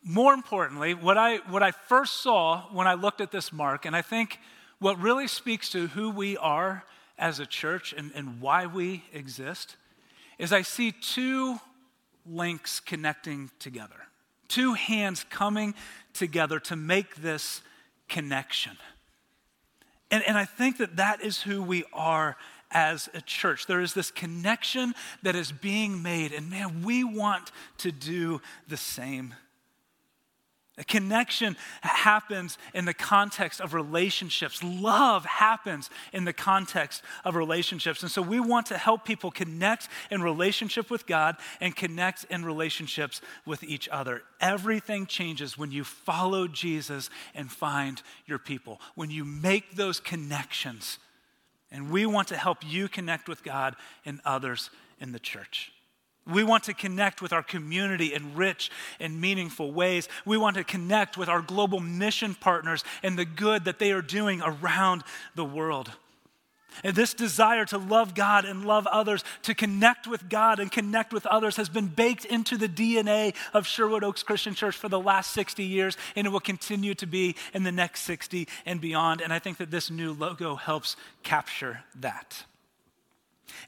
more 0.05 0.33
importantly, 0.33 0.95
what 0.95 1.19
I, 1.19 1.39
what 1.49 1.63
I 1.63 1.73
first 1.73 2.23
saw 2.23 2.63
when 2.71 2.87
I 2.87 2.95
looked 2.95 3.21
at 3.21 3.33
this 3.33 3.53
mark, 3.53 3.85
and 3.85 3.97
I 3.97 4.03
think 4.03 4.39
what 4.79 5.01
really 5.01 5.27
speaks 5.27 5.71
to 5.71 5.89
who 5.89 6.11
we 6.11 6.37
are 6.37 6.85
as 7.19 7.41
a 7.41 7.47
church 7.47 7.95
and, 7.97 8.13
and 8.15 8.41
why 8.41 8.67
we 8.67 9.05
exist 9.13 9.77
is 10.39 10.53
I 10.53 10.63
see 10.63 10.93
two 10.93 11.59
links 12.27 12.81
connecting 12.81 13.51
together, 13.59 13.97
two 14.49 14.75
hands 14.75 15.25
coming 15.31 15.75
together 16.13 16.59
to 16.61 16.77
make 16.77 17.17
this 17.17 17.63
connection. 18.09 18.77
And, 20.11 20.23
and 20.27 20.37
I 20.37 20.45
think 20.45 20.79
that 20.79 20.97
that 20.97 21.23
is 21.23 21.43
who 21.43 21.63
we 21.63 21.85
are 21.93 22.37
as 22.71 23.09
a 23.15 23.21
church. 23.21 23.67
There 23.67 23.81
is 23.81 23.95
this 23.95 24.11
connection 24.11 24.95
that 25.23 25.35
is 25.35 25.53
being 25.53 26.03
made, 26.03 26.33
and 26.33 26.51
man, 26.51 26.83
we 26.85 27.05
want 27.05 27.53
to 27.79 27.93
do 27.93 28.41
the 28.69 28.77
same 28.77 29.35
a 30.79 30.85
connection 30.85 31.57
happens 31.81 32.59
in 32.75 32.85
the 32.85 32.93
context 32.93 33.63
of 33.63 33.73
relationships. 33.73 34.63
Love 34.63 35.25
happens 35.25 35.89
in 36.13 36.27
the 36.27 36.35
context 36.35 37.03
of 37.25 37.35
relationships. 37.35 38.03
And 38.03 38.11
so 38.11 38.21
we 38.21 38.41
want 38.41 38.67
to 38.67 38.77
help 38.77 39.07
people 39.07 39.31
connect 39.31 39.89
in 40.11 40.21
relationship 40.21 40.91
with 40.91 41.07
God 41.07 41.37
and 41.63 41.75
connect 41.75 42.25
in 42.25 42.45
relationships 42.45 43.23
with 43.47 43.65
each 43.65 43.89
other. 43.89 44.23
Everything 44.39 45.07
changes 45.07 45.57
when 45.57 45.73
you 45.73 45.83
follow 45.83 46.47
Jesus 46.47 47.09
and 47.35 47.51
find 47.51 48.03
your 48.27 48.39
people, 48.39 48.79
when 48.95 49.11
you 49.11 49.25
make 49.25 49.77
those 49.77 49.99
connections. 49.99 50.99
And 51.71 51.91
we 51.91 52.05
want 52.05 52.29
to 52.29 52.37
help 52.37 52.59
you 52.67 52.87
connect 52.89 53.31
with 53.31 53.43
God 53.43 53.77
and 54.05 54.21
others 54.27 54.69
in 55.01 55.13
the 55.13 55.19
church. 55.19 55.73
We 56.27 56.43
want 56.43 56.65
to 56.65 56.75
connect 56.75 57.23
with 57.23 57.33
our 57.33 57.43
community 57.43 58.13
in 58.13 58.35
rich 58.35 58.71
and 58.99 59.21
meaningful 59.21 59.73
ways. 59.73 60.09
We 60.25 60.37
want 60.37 60.57
to 60.57 60.65
connect 60.65 61.17
with 61.17 61.29
our 61.29 61.41
global 61.41 61.81
mission 61.81 62.35
partners 62.35 62.83
and 63.03 63.19
the 63.19 63.25
good 63.25 63.65
that 63.65 63.79
they 63.79 63.93
are 63.93 64.03
doing 64.03 64.43
around 64.43 65.05
the 65.35 65.45
world. 65.45 65.93
And 66.85 66.95
this 66.95 67.15
desire 67.15 67.65
to 67.67 67.79
love 67.79 68.15
God 68.15 68.45
and 68.45 68.65
love 68.65 68.87
others, 68.87 69.25
to 69.43 69.55
connect 69.55 70.07
with 70.07 70.29
God 70.29 70.61
and 70.61 70.71
connect 70.71 71.13
with 71.13 71.27
others, 71.27 71.57
has 71.57 71.69
been 71.69 71.87
baked 71.87 72.25
into 72.25 72.57
the 72.57 72.69
DNA 72.69 73.35
of 73.55 73.67
Sherwood 73.67 74.05
Oaks 74.05 74.23
Christian 74.23 74.55
Church 74.55 74.77
for 74.77 74.89
the 74.89 75.01
last 75.01 75.33
60 75.33 75.63
years, 75.65 75.97
and 76.15 76.27
it 76.27 76.31
will 76.31 76.41
continue 76.41 76.95
to 76.95 77.07
be 77.07 77.37
in 77.55 77.63
the 77.63 77.73
next 77.73 78.03
60 78.03 78.47
and 78.67 78.81
beyond. 78.81 79.21
And 79.21 79.33
I 79.33 79.39
think 79.39 79.59
that 79.59 79.71
this 79.71 79.91
new 79.91 80.13
logo 80.13 80.57
helps 80.57 80.97
capture 81.23 81.81
that. 82.01 82.45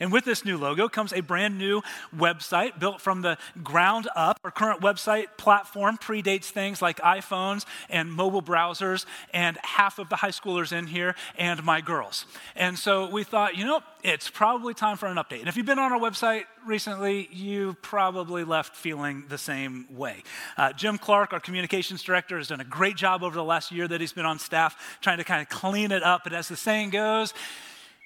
And 0.01 0.12
with 0.12 0.25
this 0.25 0.45
new 0.45 0.57
logo 0.57 0.88
comes 0.88 1.12
a 1.12 1.21
brand 1.21 1.59
new 1.59 1.83
website 2.17 2.79
built 2.79 3.01
from 3.01 3.23
the 3.23 3.38
ground 3.62 4.09
up. 4.14 4.38
Our 4.45 4.51
current 4.51 4.81
website 4.81 5.27
platform 5.37 5.99
predates 5.99 6.47
things 6.47 6.81
like 6.81 6.99
iPhones 6.99 7.64
and 7.88 8.12
mobile 8.12 8.43
browsers, 8.43 9.07
and 9.33 9.59
half 9.62 9.99
of 9.99 10.09
the 10.09 10.17
high 10.17 10.31
schoolers 10.31 10.73
in 10.73 10.87
here 10.87 11.14
and 11.37 11.62
my 11.64 11.81
girls. 11.81 12.27
And 12.57 12.79
so 12.79 13.09
we 13.09 13.25
thought, 13.25 13.57
you 13.57 13.64
know, 13.64 13.81
it's 14.03 14.31
probably 14.31 14.75
time 14.75 14.97
for 14.97 15.07
an 15.07 15.17
update. 15.17 15.41
And 15.41 15.49
if 15.49 15.57
you've 15.57 15.67
been 15.67 15.79
on 15.79 15.93
our 15.93 15.99
website 15.99 16.45
recently, 16.64 17.29
you 17.33 17.77
probably 17.83 18.45
left 18.45 18.77
feeling 18.77 19.25
the 19.29 19.38
same 19.38 19.87
way. 19.91 20.23
Uh, 20.57 20.73
Jim 20.73 20.99
Clark, 20.99 21.33
our 21.33 21.41
communications 21.41 22.03
director, 22.03 22.38
has 22.38 22.49
done 22.49 22.61
a 22.61 22.64
great 22.64 22.97
job 22.97 23.23
over 23.23 23.35
the 23.35 23.45
last 23.45 23.73
year 23.73 23.88
that 23.88 24.01
he's 24.01 24.12
been 24.12 24.27
on 24.27 24.38
staff 24.38 24.99
trying 25.01 25.19
to 25.19 25.25
kind 25.25 25.43
of 25.43 25.49
clean 25.49 25.91
it 25.91 26.03
up. 26.03 26.23
But 26.25 26.33
as 26.33 26.49
the 26.49 26.57
saying 26.57 26.91
goes, 26.91 27.35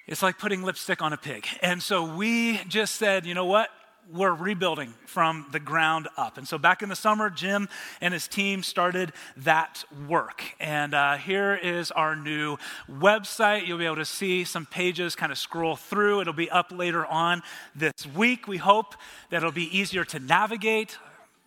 it's 0.07 0.21
like 0.21 0.37
putting 0.37 0.63
lipstick 0.63 1.01
on 1.01 1.13
a 1.13 1.17
pig. 1.17 1.47
And 1.61 1.81
so 1.81 2.03
we 2.15 2.57
just 2.67 2.95
said, 2.95 3.25
you 3.25 3.33
know 3.33 3.45
what? 3.45 3.69
We're 4.11 4.33
rebuilding 4.33 4.93
from 5.05 5.45
the 5.53 5.61
ground 5.61 6.09
up. 6.17 6.37
And 6.37 6.45
so 6.45 6.57
back 6.57 6.81
in 6.81 6.89
the 6.89 6.95
summer, 6.95 7.29
Jim 7.29 7.69
and 8.01 8.13
his 8.13 8.27
team 8.27 8.61
started 8.61 9.13
that 9.37 9.85
work. 10.09 10.43
And 10.59 10.93
uh, 10.93 11.15
here 11.15 11.55
is 11.55 11.89
our 11.89 12.13
new 12.13 12.57
website. 12.91 13.65
You'll 13.65 13.77
be 13.77 13.85
able 13.85 13.95
to 13.95 14.05
see 14.05 14.43
some 14.43 14.65
pages 14.65 15.15
kind 15.15 15.31
of 15.31 15.37
scroll 15.37 15.77
through. 15.77 16.19
It'll 16.19 16.33
be 16.33 16.51
up 16.51 16.73
later 16.73 17.05
on 17.05 17.43
this 17.73 18.05
week. 18.13 18.45
We 18.45 18.57
hope 18.57 18.95
that 19.29 19.37
it'll 19.37 19.53
be 19.53 19.75
easier 19.75 20.03
to 20.03 20.19
navigate, 20.19 20.97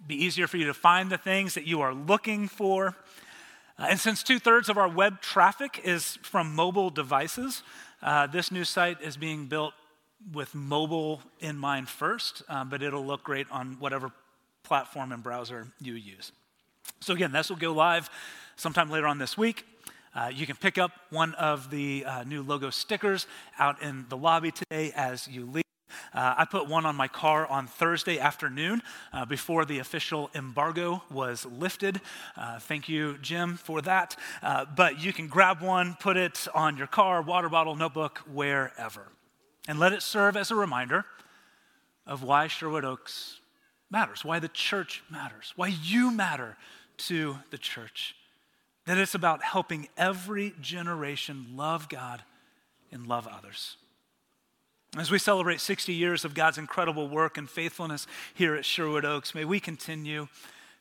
be 0.06 0.24
easier 0.24 0.46
for 0.46 0.56
you 0.56 0.64
to 0.64 0.74
find 0.74 1.10
the 1.10 1.18
things 1.18 1.52
that 1.54 1.66
you 1.66 1.82
are 1.82 1.92
looking 1.92 2.48
for. 2.48 2.96
Uh, 3.78 3.88
and 3.90 4.00
since 4.00 4.22
two 4.22 4.38
thirds 4.38 4.70
of 4.70 4.78
our 4.78 4.88
web 4.88 5.20
traffic 5.20 5.82
is 5.84 6.16
from 6.22 6.54
mobile 6.54 6.88
devices, 6.88 7.62
uh, 8.06 8.26
this 8.28 8.52
new 8.52 8.64
site 8.64 9.02
is 9.02 9.16
being 9.16 9.46
built 9.46 9.74
with 10.32 10.54
mobile 10.54 11.20
in 11.40 11.58
mind 11.58 11.88
first, 11.88 12.42
uh, 12.48 12.64
but 12.64 12.80
it'll 12.80 13.04
look 13.04 13.24
great 13.24 13.46
on 13.50 13.76
whatever 13.80 14.12
platform 14.62 15.10
and 15.10 15.24
browser 15.24 15.66
you 15.80 15.94
use. 15.94 16.30
So, 17.00 17.14
again, 17.14 17.32
this 17.32 17.50
will 17.50 17.56
go 17.56 17.72
live 17.72 18.08
sometime 18.54 18.90
later 18.90 19.08
on 19.08 19.18
this 19.18 19.36
week. 19.36 19.64
Uh, 20.14 20.30
you 20.32 20.46
can 20.46 20.54
pick 20.54 20.78
up 20.78 20.92
one 21.10 21.34
of 21.34 21.68
the 21.70 22.04
uh, 22.04 22.22
new 22.22 22.42
logo 22.42 22.70
stickers 22.70 23.26
out 23.58 23.82
in 23.82 24.06
the 24.08 24.16
lobby 24.16 24.52
today 24.52 24.92
as 24.94 25.26
you 25.26 25.44
leave. 25.44 25.64
Uh, 26.12 26.34
I 26.38 26.44
put 26.44 26.68
one 26.68 26.86
on 26.86 26.96
my 26.96 27.08
car 27.08 27.46
on 27.46 27.66
Thursday 27.66 28.18
afternoon 28.18 28.82
uh, 29.12 29.24
before 29.24 29.64
the 29.64 29.78
official 29.78 30.30
embargo 30.34 31.02
was 31.10 31.46
lifted. 31.46 32.00
Uh, 32.36 32.58
thank 32.58 32.88
you, 32.88 33.18
Jim, 33.22 33.56
for 33.56 33.80
that. 33.82 34.16
Uh, 34.42 34.64
but 34.64 35.00
you 35.00 35.12
can 35.12 35.28
grab 35.28 35.62
one, 35.62 35.96
put 36.00 36.16
it 36.16 36.48
on 36.54 36.76
your 36.76 36.86
car, 36.86 37.22
water 37.22 37.48
bottle, 37.48 37.76
notebook, 37.76 38.18
wherever. 38.32 39.08
And 39.68 39.78
let 39.78 39.92
it 39.92 40.02
serve 40.02 40.36
as 40.36 40.50
a 40.50 40.54
reminder 40.54 41.04
of 42.06 42.22
why 42.22 42.46
Sherwood 42.46 42.84
Oaks 42.84 43.40
matters, 43.90 44.24
why 44.24 44.38
the 44.38 44.48
church 44.48 45.02
matters, 45.10 45.52
why 45.56 45.68
you 45.68 46.10
matter 46.10 46.56
to 46.98 47.38
the 47.50 47.58
church. 47.58 48.14
That 48.86 48.98
it's 48.98 49.14
about 49.14 49.42
helping 49.42 49.88
every 49.96 50.54
generation 50.60 51.46
love 51.56 51.88
God 51.88 52.22
and 52.92 53.06
love 53.06 53.26
others. 53.26 53.76
As 54.98 55.10
we 55.10 55.18
celebrate 55.18 55.60
60 55.60 55.92
years 55.92 56.24
of 56.24 56.32
God's 56.32 56.56
incredible 56.56 57.06
work 57.06 57.36
and 57.36 57.50
faithfulness 57.50 58.06
here 58.32 58.54
at 58.54 58.64
Sherwood 58.64 59.04
Oaks, 59.04 59.34
may 59.34 59.44
we 59.44 59.60
continue 59.60 60.28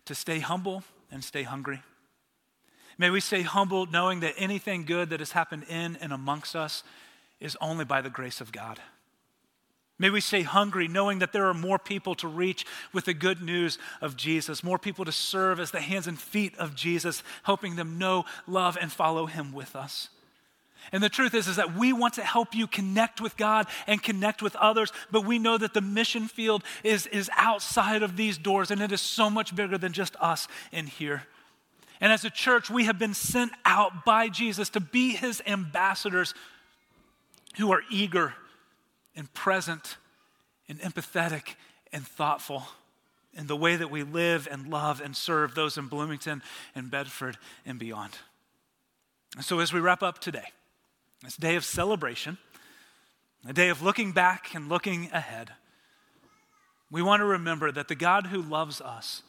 to 0.06 0.16
stay 0.16 0.40
humble 0.40 0.84
and 1.12 1.22
stay 1.22 1.44
hungry. 1.44 1.82
May 2.98 3.10
we 3.10 3.20
stay 3.20 3.42
humble 3.42 3.86
knowing 3.86 4.22
that 4.22 4.36
anything 4.38 4.86
good 4.86 5.10
that 5.10 5.20
has 5.20 5.34
happened 5.34 5.66
in 5.68 5.98
and 5.98 6.14
amongst 6.14 6.56
us 6.56 6.84
is 7.42 7.58
only 7.60 7.84
by 7.84 8.00
the 8.00 8.10
grace 8.10 8.40
of 8.40 8.54
God. 8.54 8.80
May 10.00 10.10
we 10.10 10.22
stay 10.22 10.44
hungry 10.44 10.88
knowing 10.88 11.20
that 11.20 11.34
there 11.34 11.48
are 11.48 11.54
more 11.54 11.80
people 11.80 12.16
to 12.16 12.28
reach 12.28 12.66
with 12.94 13.06
the 13.06 13.14
good 13.14 13.42
news 13.42 13.78
of 14.02 14.16
Jesus, 14.16 14.64
more 14.64 14.80
people 14.80 15.04
to 15.04 15.12
serve 15.12 15.60
as 15.60 15.72
the 15.72 15.82
hands 15.82 16.08
and 16.08 16.20
feet 16.20 16.58
of 16.58 16.74
Jesus, 16.74 17.22
helping 17.44 17.76
them 17.76 17.98
know, 17.98 18.24
love, 18.48 18.78
and 18.80 18.92
follow 18.92 19.26
him 19.26 19.52
with 19.52 19.76
us. 19.76 20.10
And 20.92 21.02
the 21.02 21.10
truth 21.10 21.34
is, 21.34 21.48
is 21.48 21.56
that 21.56 21.76
we 21.76 21.94
want 21.94 22.14
to 22.16 22.24
help 22.24 22.54
you 22.54 22.68
connect 22.68 23.20
with 23.20 23.38
God 23.38 23.68
and 23.88 24.02
connect 24.02 24.42
with 24.42 24.56
others, 24.56 24.92
but 25.12 25.26
we 25.26 25.40
know 25.40 25.58
that 25.58 25.74
the 25.74 25.82
mission 25.82 26.28
field 26.28 26.64
is, 26.84 27.08
is 27.08 27.30
outside 27.36 28.04
of 28.04 28.18
these 28.18 28.38
doors 28.38 28.72
and 28.72 28.82
it 28.82 28.92
is 28.92 29.02
so 29.02 29.30
much 29.30 29.56
bigger 29.56 29.78
than 29.78 29.94
just 29.94 30.16
us 30.20 30.48
in 30.72 30.88
here. 30.88 31.24
And 32.02 32.12
as 32.12 32.26
a 32.26 32.30
church, 32.30 32.70
we 32.70 32.86
have 32.86 33.00
been 33.00 33.14
sent 33.14 33.52
out 33.64 34.06
by 34.06 34.28
Jesus 34.30 34.70
to 34.72 34.80
be 34.80 35.12
his 35.12 35.42
ambassadors 35.48 36.34
who 37.58 37.72
are 37.72 37.82
eager 37.90 38.34
and 39.16 39.34
present 39.34 39.98
and 40.68 40.80
empathetic 40.82 41.56
and 41.94 42.06
thoughtful 42.06 42.64
in 43.34 43.48
the 43.48 43.56
way 43.56 43.76
that 43.76 43.90
we 43.90 44.04
live 44.04 44.48
and 44.52 44.68
love 44.68 45.02
and 45.02 45.16
serve 45.16 45.56
those 45.56 45.78
in 45.78 45.88
Bloomington 45.88 46.42
and 46.74 46.92
Bedford 46.92 47.38
and 47.66 47.80
beyond. 47.80 48.18
So, 49.42 49.60
as 49.60 49.74
we 49.74 49.80
wrap 49.80 50.02
up 50.02 50.20
today, 50.20 50.46
this 51.26 51.36
day 51.36 51.56
of 51.56 51.66
celebration, 51.66 52.38
a 53.50 53.54
day 53.54 53.70
of 53.70 53.82
looking 53.82 54.12
back 54.12 54.54
and 54.54 54.70
looking 54.70 55.10
ahead. 55.12 55.52
We 56.92 57.02
want 57.02 57.22
to 57.22 57.26
remember 57.26 57.72
that 57.72 57.88
the 57.88 57.96
God 57.96 58.28
who 58.28 58.42
loves 58.42 58.80
us 58.80 59.24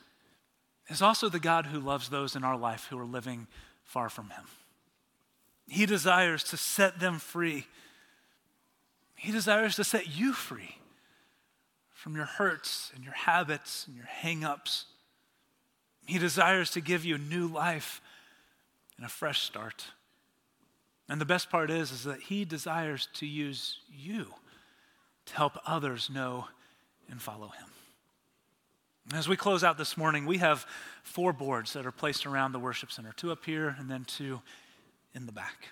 is 0.88 1.00
also 1.00 1.30
the 1.30 1.40
God 1.40 1.66
who 1.66 1.80
loves 1.80 2.10
those 2.10 2.36
in 2.36 2.44
our 2.44 2.56
life 2.56 2.86
who 2.90 2.98
are 2.98 3.06
living 3.06 3.46
far 3.82 4.10
from 4.10 4.28
Him. 4.28 4.44
He 5.66 5.86
desires 5.86 6.44
to 6.44 6.58
set 6.58 7.00
them 7.00 7.18
free. 7.18 7.66
He 9.16 9.32
desires 9.32 9.74
to 9.76 9.84
set 9.84 10.06
you 10.06 10.34
free 10.34 10.76
from 11.94 12.14
your 12.14 12.26
hurts 12.26 12.92
and 12.94 13.02
your 13.02 13.14
habits 13.14 13.86
and 13.86 13.96
your 13.96 14.04
hang 14.04 14.44
ups. 14.44 14.84
He 16.04 16.18
desires 16.18 16.70
to 16.72 16.82
give 16.82 17.06
you 17.06 17.16
new 17.16 17.48
life 17.48 18.02
and 18.98 19.06
a 19.06 19.08
fresh 19.08 19.40
start. 19.40 19.86
And 21.08 21.20
the 21.20 21.24
best 21.24 21.50
part 21.50 21.70
is, 21.70 21.92
is 21.92 22.04
that 22.04 22.20
he 22.20 22.44
desires 22.44 23.08
to 23.14 23.26
use 23.26 23.78
you 23.90 24.34
to 25.26 25.34
help 25.34 25.58
others 25.66 26.10
know 26.10 26.46
and 27.10 27.20
follow 27.20 27.48
him. 27.48 27.66
As 29.14 29.28
we 29.28 29.36
close 29.36 29.62
out 29.62 29.78
this 29.78 29.96
morning, 29.96 30.26
we 30.26 30.38
have 30.38 30.66
four 31.04 31.32
boards 31.32 31.74
that 31.74 31.86
are 31.86 31.92
placed 31.92 32.26
around 32.26 32.50
the 32.50 32.58
worship 32.58 32.90
center 32.90 33.12
two 33.16 33.30
up 33.30 33.44
here 33.44 33.76
and 33.78 33.88
then 33.88 34.04
two 34.04 34.40
in 35.14 35.26
the 35.26 35.32
back. 35.32 35.68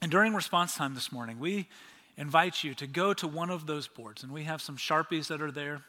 And 0.00 0.12
during 0.12 0.32
response 0.32 0.76
time 0.76 0.94
this 0.94 1.10
morning, 1.10 1.40
we 1.40 1.68
invite 2.16 2.62
you 2.62 2.74
to 2.74 2.86
go 2.86 3.12
to 3.14 3.26
one 3.26 3.50
of 3.50 3.66
those 3.66 3.88
boards, 3.88 4.22
and 4.22 4.32
we 4.32 4.44
have 4.44 4.62
some 4.62 4.76
Sharpies 4.76 5.26
that 5.28 5.42
are 5.42 5.50
there. 5.50 5.82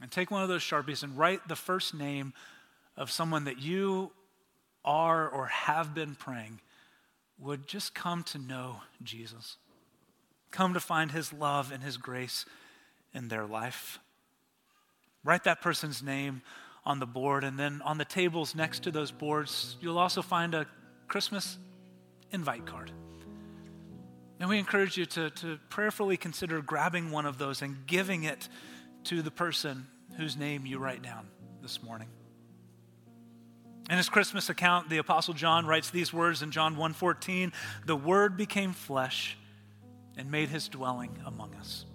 And 0.00 0.10
take 0.10 0.30
one 0.30 0.42
of 0.42 0.48
those 0.48 0.62
Sharpies 0.62 1.02
and 1.02 1.18
write 1.18 1.48
the 1.48 1.56
first 1.56 1.92
name 1.94 2.32
of 2.96 3.10
someone 3.10 3.44
that 3.44 3.58
you 3.58 4.12
are 4.84 5.28
or 5.28 5.46
have 5.46 5.94
been 5.94 6.14
praying 6.14 6.60
would 7.38 7.66
just 7.66 7.94
come 7.94 8.22
to 8.24 8.38
know 8.38 8.80
Jesus, 9.02 9.56
come 10.50 10.74
to 10.74 10.80
find 10.80 11.12
his 11.12 11.32
love 11.32 11.72
and 11.72 11.82
his 11.82 11.96
grace 11.96 12.44
in 13.14 13.28
their 13.28 13.46
life. 13.46 13.98
Write 15.24 15.44
that 15.44 15.60
person's 15.60 16.02
name 16.02 16.42
on 16.84 17.00
the 17.00 17.06
board, 17.06 17.44
and 17.44 17.58
then 17.58 17.82
on 17.84 17.98
the 17.98 18.04
tables 18.04 18.54
next 18.54 18.82
to 18.84 18.90
those 18.90 19.10
boards, 19.10 19.76
you'll 19.80 19.98
also 19.98 20.22
find 20.22 20.54
a 20.54 20.66
Christmas 21.06 21.58
invite 22.32 22.66
card. 22.66 22.90
And 24.40 24.48
we 24.48 24.58
encourage 24.58 24.96
you 24.96 25.04
to, 25.06 25.30
to 25.30 25.58
prayerfully 25.68 26.16
consider 26.16 26.62
grabbing 26.62 27.10
one 27.10 27.26
of 27.26 27.38
those 27.38 27.60
and 27.60 27.86
giving 27.86 28.24
it 28.24 28.48
to 29.04 29.20
the 29.20 29.30
person 29.30 29.86
whose 30.16 30.36
name 30.36 30.64
you 30.64 30.78
write 30.78 31.02
down 31.02 31.26
this 31.60 31.82
morning. 31.82 32.08
In 33.88 33.96
his 33.96 34.08
Christmas 34.08 34.50
account, 34.50 34.90
the 34.90 34.98
apostle 34.98 35.34
John 35.34 35.64
writes 35.66 35.90
these 35.90 36.12
words 36.12 36.42
in 36.42 36.50
John 36.50 36.76
1:14, 36.76 37.52
"The 37.86 37.96
word 37.96 38.36
became 38.36 38.72
flesh 38.72 39.36
and 40.16 40.30
made 40.30 40.50
his 40.50 40.68
dwelling 40.68 41.22
among 41.24 41.54
us." 41.54 41.86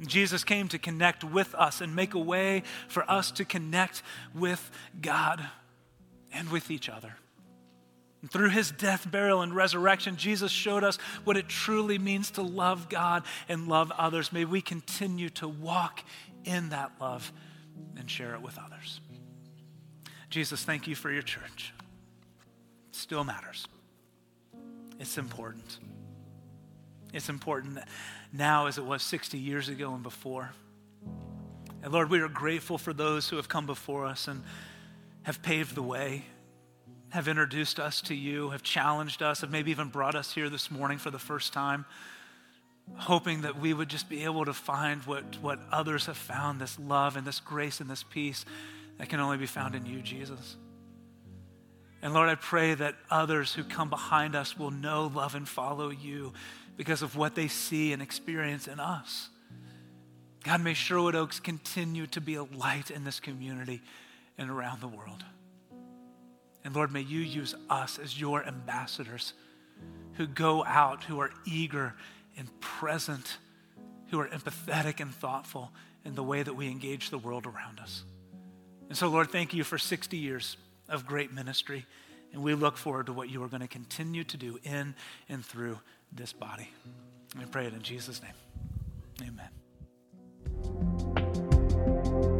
Jesus 0.00 0.42
came 0.42 0.68
to 0.68 0.78
connect 0.78 1.22
with 1.22 1.54
us 1.54 1.80
and 1.80 1.94
make 1.94 2.14
a 2.14 2.18
way 2.18 2.64
for 2.88 3.08
us 3.08 3.30
to 3.32 3.44
connect 3.44 4.02
with 4.34 4.70
God 5.00 5.48
and 6.32 6.50
with 6.50 6.70
each 6.70 6.88
other. 6.88 7.16
And 8.20 8.30
through 8.30 8.50
his 8.50 8.72
death, 8.72 9.08
burial, 9.10 9.42
and 9.42 9.54
resurrection, 9.54 10.16
Jesus 10.16 10.50
showed 10.50 10.82
us 10.82 10.96
what 11.22 11.36
it 11.36 11.48
truly 11.48 11.98
means 11.98 12.30
to 12.32 12.42
love 12.42 12.88
God 12.88 13.24
and 13.48 13.68
love 13.68 13.92
others. 13.92 14.32
May 14.32 14.44
we 14.44 14.60
continue 14.60 15.30
to 15.30 15.46
walk 15.46 16.02
in 16.42 16.70
that 16.70 17.00
love 17.00 17.32
and 17.96 18.10
share 18.10 18.34
it 18.34 18.40
with 18.40 18.58
others. 18.58 19.00
Jesus, 20.34 20.64
thank 20.64 20.88
you 20.88 20.96
for 20.96 21.12
your 21.12 21.22
church. 21.22 21.72
It 22.88 22.96
still 22.96 23.22
matters. 23.22 23.68
It's 24.98 25.16
important. 25.16 25.78
It's 27.12 27.28
important 27.28 27.78
now 28.32 28.66
as 28.66 28.76
it 28.76 28.84
was 28.84 29.04
60 29.04 29.38
years 29.38 29.68
ago 29.68 29.94
and 29.94 30.02
before. 30.02 30.50
And 31.84 31.92
Lord, 31.92 32.10
we 32.10 32.18
are 32.18 32.26
grateful 32.26 32.78
for 32.78 32.92
those 32.92 33.28
who 33.28 33.36
have 33.36 33.48
come 33.48 33.64
before 33.64 34.06
us 34.06 34.26
and 34.26 34.42
have 35.22 35.40
paved 35.40 35.76
the 35.76 35.82
way 35.82 36.24
have 37.10 37.28
introduced 37.28 37.78
us 37.78 38.00
to 38.00 38.14
you, 38.16 38.50
have 38.50 38.64
challenged 38.64 39.22
us, 39.22 39.42
have 39.42 39.52
maybe 39.52 39.70
even 39.70 39.88
brought 39.88 40.16
us 40.16 40.34
here 40.34 40.50
this 40.50 40.68
morning 40.68 40.98
for 40.98 41.12
the 41.12 41.18
first 41.20 41.52
time, 41.52 41.84
hoping 42.96 43.42
that 43.42 43.60
we 43.60 43.72
would 43.72 43.88
just 43.88 44.08
be 44.08 44.24
able 44.24 44.44
to 44.44 44.52
find 44.52 45.00
what, 45.04 45.40
what 45.40 45.60
others 45.70 46.06
have 46.06 46.16
found 46.16 46.60
this 46.60 46.76
love 46.76 47.16
and 47.16 47.24
this 47.24 47.38
grace 47.38 47.80
and 47.80 47.88
this 47.88 48.02
peace 48.02 48.44
that 48.98 49.08
can 49.08 49.20
only 49.20 49.36
be 49.36 49.46
found 49.46 49.74
in 49.74 49.86
you, 49.86 50.00
Jesus. 50.00 50.56
And 52.02 52.12
Lord, 52.12 52.28
I 52.28 52.34
pray 52.34 52.74
that 52.74 52.96
others 53.10 53.54
who 53.54 53.64
come 53.64 53.88
behind 53.88 54.36
us 54.36 54.58
will 54.58 54.70
know, 54.70 55.10
love, 55.14 55.34
and 55.34 55.48
follow 55.48 55.90
you 55.90 56.32
because 56.76 57.02
of 57.02 57.16
what 57.16 57.34
they 57.34 57.48
see 57.48 57.92
and 57.92 58.02
experience 58.02 58.68
in 58.68 58.78
us. 58.78 59.30
God, 60.44 60.62
may 60.62 60.74
Sherwood 60.74 61.14
Oaks 61.14 61.40
continue 61.40 62.06
to 62.08 62.20
be 62.20 62.34
a 62.34 62.42
light 62.42 62.90
in 62.90 63.04
this 63.04 63.20
community 63.20 63.80
and 64.36 64.50
around 64.50 64.82
the 64.82 64.88
world. 64.88 65.24
And 66.62 66.74
Lord, 66.74 66.92
may 66.92 67.00
you 67.00 67.20
use 67.20 67.54
us 67.70 67.98
as 67.98 68.20
your 68.20 68.44
ambassadors 68.44 69.32
who 70.14 70.26
go 70.26 70.64
out, 70.64 71.04
who 71.04 71.20
are 71.20 71.30
eager 71.46 71.94
and 72.36 72.48
present, 72.60 73.38
who 74.08 74.20
are 74.20 74.28
empathetic 74.28 75.00
and 75.00 75.14
thoughtful 75.14 75.72
in 76.04 76.14
the 76.14 76.22
way 76.22 76.42
that 76.42 76.54
we 76.54 76.68
engage 76.68 77.10
the 77.10 77.18
world 77.18 77.46
around 77.46 77.80
us. 77.80 78.04
And 78.88 78.96
so, 78.96 79.08
Lord, 79.08 79.30
thank 79.30 79.54
you 79.54 79.64
for 79.64 79.78
60 79.78 80.16
years 80.16 80.56
of 80.88 81.06
great 81.06 81.32
ministry. 81.32 81.86
And 82.32 82.42
we 82.42 82.54
look 82.54 82.76
forward 82.76 83.06
to 83.06 83.12
what 83.12 83.30
you 83.30 83.42
are 83.42 83.48
going 83.48 83.62
to 83.62 83.68
continue 83.68 84.24
to 84.24 84.36
do 84.36 84.58
in 84.64 84.94
and 85.28 85.44
through 85.44 85.78
this 86.12 86.32
body. 86.32 86.70
We 87.38 87.44
pray 87.46 87.66
it 87.66 87.74
in 87.74 87.82
Jesus' 87.82 88.20
name. 88.22 88.34
Amen. 89.22 89.48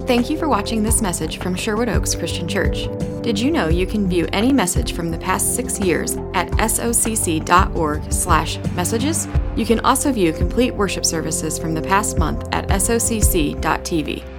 Thank 0.07 0.29
you 0.29 0.37
for 0.37 0.49
watching 0.49 0.83
this 0.83 1.01
message 1.01 1.39
from 1.39 1.55
Sherwood 1.55 1.89
Oaks 1.89 2.15
Christian 2.15 2.47
Church. 2.47 2.89
Did 3.23 3.39
you 3.39 3.51
know 3.51 3.69
you 3.69 3.87
can 3.87 4.07
view 4.07 4.29
any 4.35 4.53
message 4.53 4.93
from 4.93 5.11
the 5.11 5.17
past 5.17 5.57
six 5.57 5.81
years 5.81 6.19
at 6.35 6.51
socc.org/messages? 6.51 9.29
You 9.57 9.65
can 9.65 9.81
also 9.81 10.13
view 10.13 10.35
complete 10.35 10.75
worship 10.75 11.07
services 11.07 11.59
from 11.59 11.73
the 11.73 11.81
past 11.81 12.19
month 12.19 12.47
at 12.53 12.69
socc.tv. 12.69 14.34